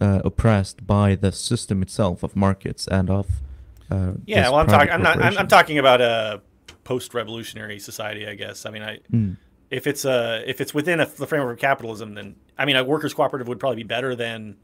[0.01, 0.15] yeah.
[0.15, 3.41] uh, oppressed by the system itself of markets and of
[3.89, 4.49] uh, yeah.
[4.49, 4.91] Well, I'm talking.
[4.91, 5.21] I'm not.
[5.21, 6.41] I'm, I'm, talking about a
[6.83, 8.27] post-revolutionary society.
[8.27, 8.65] I guess.
[8.65, 8.99] I mean, I.
[9.11, 9.37] Mm.
[9.71, 12.83] If it's a if it's within a, the framework of capitalism, then I mean, a
[12.83, 14.57] workers' cooperative would probably be better than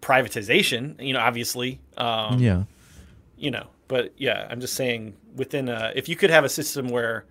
[0.00, 1.00] privatization.
[1.04, 1.80] You know, obviously.
[1.96, 2.64] Um, yeah.
[3.36, 6.88] You know, but yeah, I'm just saying within a, if you could have a system
[6.88, 7.26] where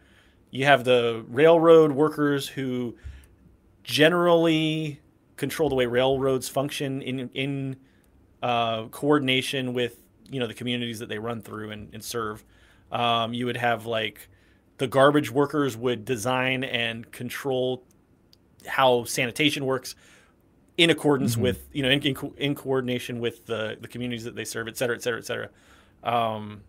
[0.52, 2.96] you have the railroad workers who
[3.84, 5.00] generally
[5.38, 7.78] control the way railroads function in in
[8.44, 9.98] uh, coordination with
[10.32, 12.44] you know the communities that they run through and, and serve.
[12.92, 14.30] Um, you would have like
[14.78, 17.84] the garbage workers would design and control
[18.66, 19.96] how sanitation works
[20.78, 21.44] in accordance mm-hmm.
[21.44, 24.78] with you know in, in, in, coordination with the the communities that they serve, et
[24.78, 25.50] cetera, et cetera, et cetera.
[26.04, 26.62] Um,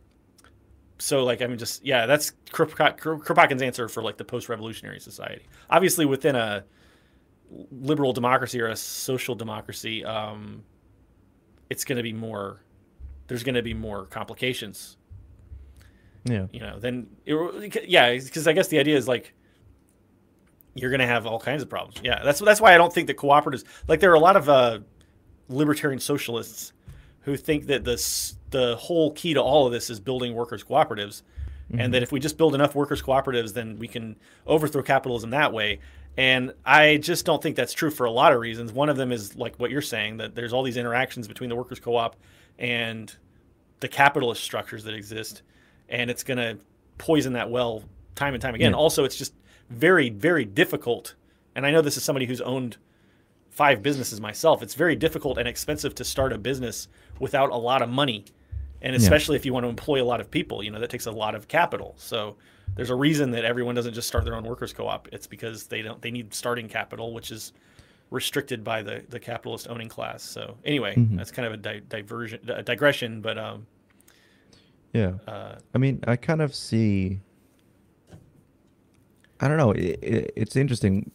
[0.99, 5.47] so like I mean, just yeah, that's Kropotkin's answer for like the post-revolutionary society.
[5.71, 6.65] Obviously, within a
[7.71, 10.63] liberal democracy or a social democracy, um,
[11.71, 12.61] it's going to be more.
[13.31, 14.97] There's going to be more complications.
[16.25, 16.49] Yeah.
[16.53, 19.33] You know, then it, yeah, because I guess the idea is like
[20.75, 22.01] you're going to have all kinds of problems.
[22.03, 24.49] Yeah, that's that's why I don't think that cooperatives like there are a lot of
[24.49, 24.81] uh,
[25.49, 26.73] libertarian socialists
[27.21, 31.23] who think that this the whole key to all of this is building workers cooperatives
[31.71, 31.79] mm-hmm.
[31.79, 34.17] and that if we just build enough workers cooperatives then we can
[34.47, 35.79] overthrow capitalism that way
[36.17, 39.13] and i just don't think that's true for a lot of reasons one of them
[39.13, 42.17] is like what you're saying that there's all these interactions between the workers co-op
[42.59, 43.17] and
[43.81, 45.43] the capitalist structures that exist
[45.89, 46.59] and it's going to
[46.99, 47.83] poison that well
[48.15, 48.77] time and time again yeah.
[48.77, 49.35] also it's just
[49.71, 51.15] very very difficult
[51.55, 52.77] and i know this is somebody who's owned
[53.51, 56.89] five businesses myself it's very difficult and expensive to start a business
[57.19, 58.25] without a lot of money
[58.83, 59.41] and especially yeah.
[59.41, 61.35] if you want to employ a lot of people you know that takes a lot
[61.35, 62.37] of capital so
[62.77, 65.83] there's a reason that everyone doesn't just start their own workers co-op it's because they
[65.83, 67.53] don't they need starting capital which is
[68.11, 71.17] restricted by the the capitalist owning class so anyway mm-hmm.
[71.17, 73.67] that's kind of a di- diversion a digression but um
[74.93, 77.21] yeah uh, i mean i kind of see
[79.41, 81.11] i don't know it, it, it's interesting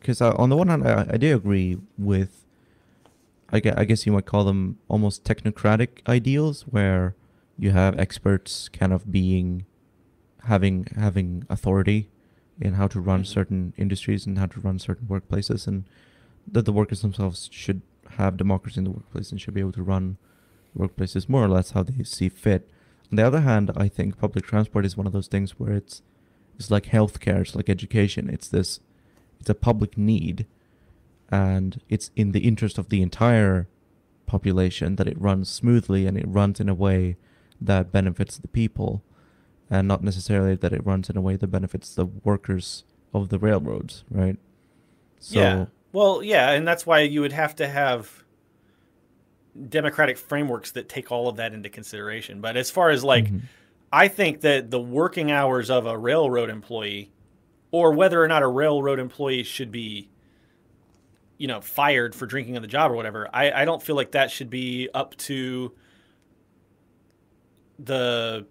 [0.00, 2.46] because on the one hand I, I do agree with
[3.50, 7.14] I guess, I guess you might call them almost technocratic ideals where
[7.58, 9.66] you have experts kind of being
[10.44, 12.08] having having authority
[12.60, 13.32] in how to run mm-hmm.
[13.32, 15.84] certain industries and how to run certain workplaces and
[16.50, 17.82] that the workers themselves should
[18.16, 20.16] have democracy in the workplace and should be able to run
[20.76, 22.68] workplaces more or less how they see fit.
[23.10, 26.02] On the other hand, I think public transport is one of those things where it's
[26.58, 28.30] it's like healthcare, it's like education.
[28.30, 28.80] It's this
[29.40, 30.46] it's a public need
[31.30, 33.68] and it's in the interest of the entire
[34.26, 37.16] population that it runs smoothly and it runs in a way
[37.60, 39.02] that benefits the people
[39.70, 43.38] and not necessarily that it runs in a way that benefits the workers of the
[43.38, 44.36] railroads, right?
[45.18, 45.66] So, yeah.
[45.96, 48.22] Well, yeah, and that's why you would have to have
[49.70, 52.42] democratic frameworks that take all of that into consideration.
[52.42, 53.38] But as far as like, mm-hmm.
[53.90, 57.12] I think that the working hours of a railroad employee,
[57.70, 60.10] or whether or not a railroad employee should be
[61.38, 63.30] you know, fired for drinking on the job or whatever.
[63.32, 65.72] I, I don't feel like that should be up to
[67.78, 68.46] the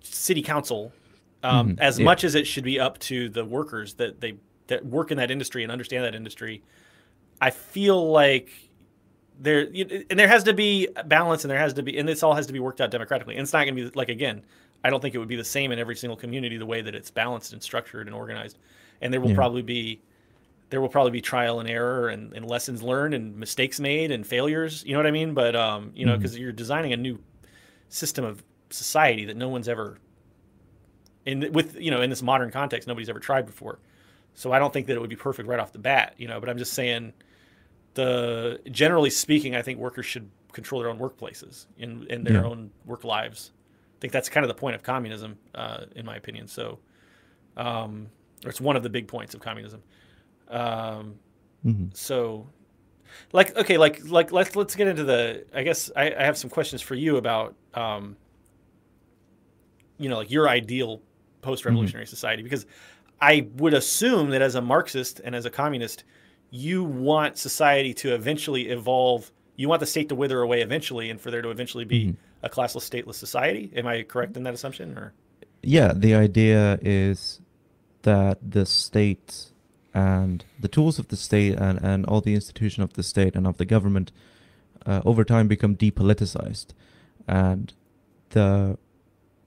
[0.00, 0.90] city council
[1.42, 1.82] um, mm-hmm.
[1.82, 2.04] as yeah.
[2.06, 4.38] much as it should be up to the workers that they
[4.68, 6.62] that work in that industry and understand that industry.
[7.40, 8.50] I feel like
[9.40, 9.68] there
[10.10, 12.46] and there has to be balance and there has to be and this all has
[12.46, 13.34] to be worked out democratically.
[13.34, 14.42] And it's not going to be like again,
[14.84, 16.94] I don't think it would be the same in every single community the way that
[16.94, 18.58] it's balanced and structured and organized.
[19.00, 19.36] And there will yeah.
[19.36, 20.00] probably be
[20.70, 24.26] there will probably be trial and error and, and, lessons learned and mistakes made and
[24.26, 24.84] failures.
[24.84, 25.32] You know what I mean?
[25.32, 26.42] But um, you know, because mm-hmm.
[26.42, 27.18] you're designing a new
[27.88, 29.98] system of society that no one's ever
[31.24, 33.78] in with you know in this modern context nobody's ever tried before.
[34.38, 36.38] So I don't think that it would be perfect right off the bat, you know.
[36.38, 37.12] But I'm just saying,
[37.94, 42.44] the generally speaking, I think workers should control their own workplaces in in their Yeah.
[42.44, 43.50] own work lives.
[43.96, 46.46] I think that's kind of the point of communism, uh, in my opinion.
[46.46, 46.78] So,
[47.56, 48.10] um,
[48.44, 49.82] or it's one of the big points of communism.
[50.46, 51.18] Um,
[51.66, 51.92] Mhm.
[51.92, 52.48] so,
[53.32, 55.46] like, okay, like, like let's let's get into the.
[55.52, 58.16] I guess I, I have some questions for you about, um,
[59.98, 61.02] you know, like your ideal
[61.40, 62.66] post-revolutionary society because
[63.20, 66.04] I would assume that as a Marxist and as a communist,
[66.50, 69.30] you want society to eventually evolve.
[69.56, 72.48] You want the state to wither away eventually, and for there to eventually be a
[72.48, 73.70] classless, stateless society.
[73.74, 74.96] Am I correct in that assumption?
[74.96, 75.12] Or
[75.62, 77.40] Yeah, the idea is
[78.02, 79.46] that the state
[79.92, 83.46] and the tools of the state and, and all the institution of the state and
[83.46, 84.12] of the government
[84.86, 86.68] uh, over time become depoliticized,
[87.26, 87.74] and
[88.30, 88.78] the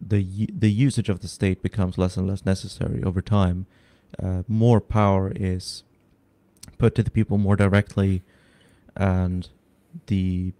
[0.06, 3.66] the the usage of the state becomes less and less necessary over time.
[4.22, 5.84] Uh, more power is
[6.78, 8.24] put to the people more directly,
[8.96, 9.48] and
[10.08, 10.54] the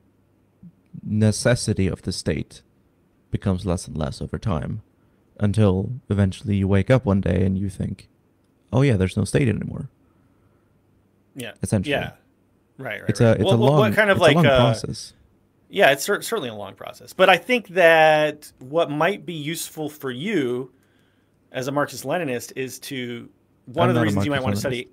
[1.04, 2.62] necessity of the state
[3.32, 4.82] becomes less and less over time
[5.40, 8.08] until eventually you wake up one day and you think,
[8.72, 9.90] "Oh yeah, there's no state anymore."
[11.36, 11.92] yeah, Essentially.
[11.94, 12.12] yeah,
[12.78, 13.10] right, right.
[13.10, 13.30] It's right.
[13.30, 15.14] a it's What- a long what kind of it's like a long uh, process.
[15.72, 17.14] Yeah, it's cer- certainly a long process.
[17.14, 20.72] But I think that what might be useful for you
[21.52, 23.30] as a Marxist Leninist is to
[23.66, 24.90] one I'm of the reasons you might want to study.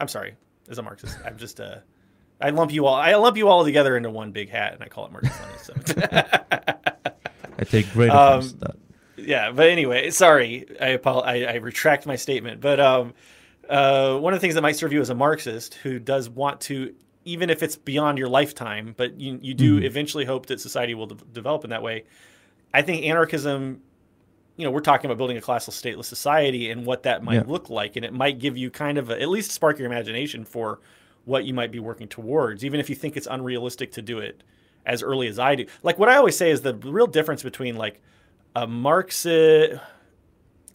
[0.00, 0.36] I'm sorry,
[0.68, 1.78] as a Marxist, I'm just uh,
[2.40, 2.94] I lump you all.
[2.94, 6.00] I lump you all together into one big hat, and I call it Marxist Leninist.
[6.00, 7.12] So.
[7.58, 8.76] I take great um, offense to that.
[9.16, 12.60] yeah, but anyway, sorry, I, apol- I I retract my statement.
[12.60, 13.14] But um,
[13.68, 16.60] uh, one of the things that might serve you as a Marxist who does want
[16.62, 16.94] to,
[17.26, 19.84] even if it's beyond your lifetime, but you you do Mhm.
[19.84, 22.04] eventually hope that society will de- develop in that way.
[22.72, 23.82] I think anarchism.
[24.58, 27.42] You know, we're talking about building a classless, stateless society and what that might Yeah.
[27.46, 30.46] look like, and it might give you kind of a, at least spark your imagination
[30.46, 30.80] for
[31.26, 34.42] what you might be working towards, even if you think it's unrealistic to do it
[34.86, 35.66] as early as I do.
[35.82, 38.00] Like what I always say is the real difference between like
[38.54, 39.78] a Marxist,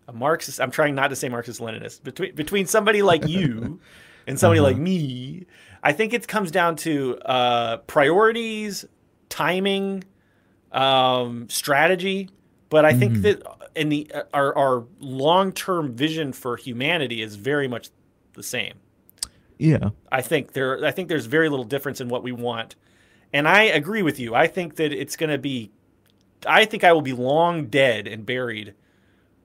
[0.07, 0.61] a Marxist.
[0.61, 3.79] I'm trying not to say Marxist Leninist between between somebody like you
[4.27, 4.69] and somebody Uh-huh.
[4.69, 5.47] like me.
[5.83, 8.85] I think it comes down to uh, priorities,
[9.29, 10.03] timing,
[10.71, 12.29] um, strategy.
[12.69, 13.21] But I think Mhm.
[13.23, 13.43] that
[13.75, 17.89] in the uh, our our long term vision for humanity is very much
[18.33, 18.75] the same.
[19.57, 19.89] Yeah.
[20.11, 22.75] I think there I think there's very little difference in what we want.
[23.33, 24.33] And I agree with you.
[24.35, 25.71] I think that it's going to be
[26.45, 28.73] I think I will be long dead and buried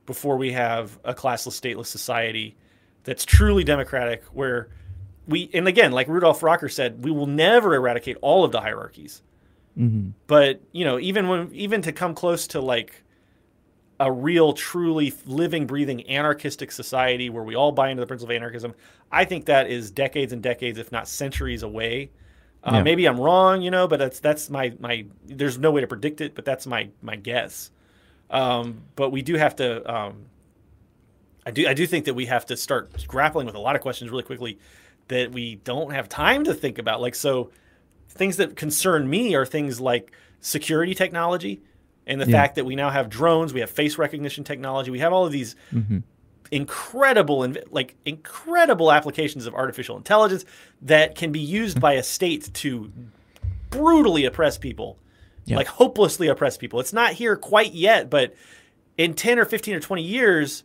[0.07, 2.57] before we have a classless stateless society
[3.03, 4.69] that's truly democratic where
[5.29, 9.23] we and again like Rudolf Rocker said we will never eradicate all of the hierarchies.
[9.77, 13.03] Hmm but you know even when even to come close to like
[14.01, 18.37] a real truly living breathing anarchistic society where we all buy into the principle of
[18.37, 18.75] anarchism
[19.13, 22.11] i think that is decades and decades if not centuries away.
[22.65, 22.83] Uh, Yeah.
[22.83, 26.21] maybe i'm wrong you know but that's that's my my there's no way to predict
[26.21, 27.71] it but that's my my guess.
[28.31, 30.27] Um, but we do have to um,
[31.47, 33.83] I do I do think that we have to start grappling with a lot of
[33.83, 34.59] questions really quickly
[35.09, 37.01] that we don't have time to think about.
[37.01, 37.51] Like so,
[38.09, 41.61] things that concern me are things like security technology
[42.07, 42.33] and the Yeah.
[42.33, 45.33] fact that we now have drones, we have face recognition technology, we have all of
[45.33, 45.99] these hmm
[46.53, 50.45] incredible and like incredible applications of artificial intelligence
[50.81, 52.89] that can be used by a state to
[53.69, 54.97] brutally oppress people
[55.45, 55.57] Yeah.
[55.57, 58.33] like hopelessly oppress people it's not here quite yet but
[58.97, 60.63] in 10 or 15 or 20 years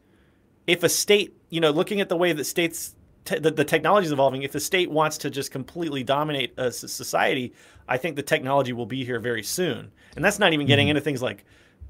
[0.67, 2.95] if a state you know looking at the way that states
[3.26, 4.43] te- the, the technology is evolving.
[4.43, 7.53] If the state wants to just completely dominate a society
[7.91, 9.91] i think the technology will be here very soon.
[10.15, 10.91] And that's not even getting mm-hmm.
[10.91, 11.43] into things like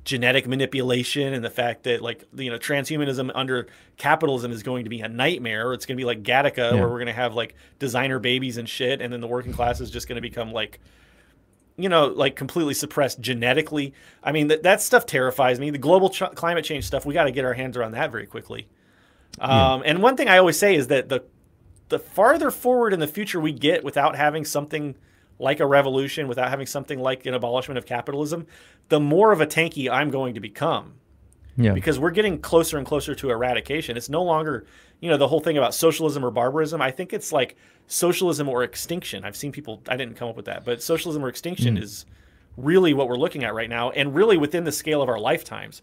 [0.03, 3.67] genetic manipulation and the fact that like you know transhumanism under
[3.97, 6.73] capitalism is going to be a nightmare it's going to be like gattaca Yeah.
[6.73, 9.79] where we're going to have like designer babies and shit and then the working class
[9.79, 10.79] is just going to become like
[11.77, 13.93] you know like completely suppressed genetically.
[14.23, 15.69] I mean that, that stuff terrifies me.
[15.69, 18.25] The global ch- climate change stuff we got to get our hands around that very
[18.25, 18.67] quickly
[19.39, 21.23] um, and one thing i always say is that the
[21.91, 24.95] the farther forward in the future we get without having something
[25.37, 28.47] like a revolution, without having something like an abolishment of capitalism,
[28.89, 30.93] the more of a tanky I'm going to become.
[31.57, 31.73] Yeah.
[31.73, 33.97] Because we're getting closer and closer to eradication.
[33.97, 34.65] It's no longer,
[35.01, 36.81] you know, the whole thing about socialism or barbarism.
[36.81, 37.57] I think it's like
[37.87, 39.25] socialism or extinction.
[39.25, 42.05] I've seen people, I didn't come up with that, but socialism or extinction is
[42.55, 45.79] really what we're looking at right now and really within the scale of our lifetimes.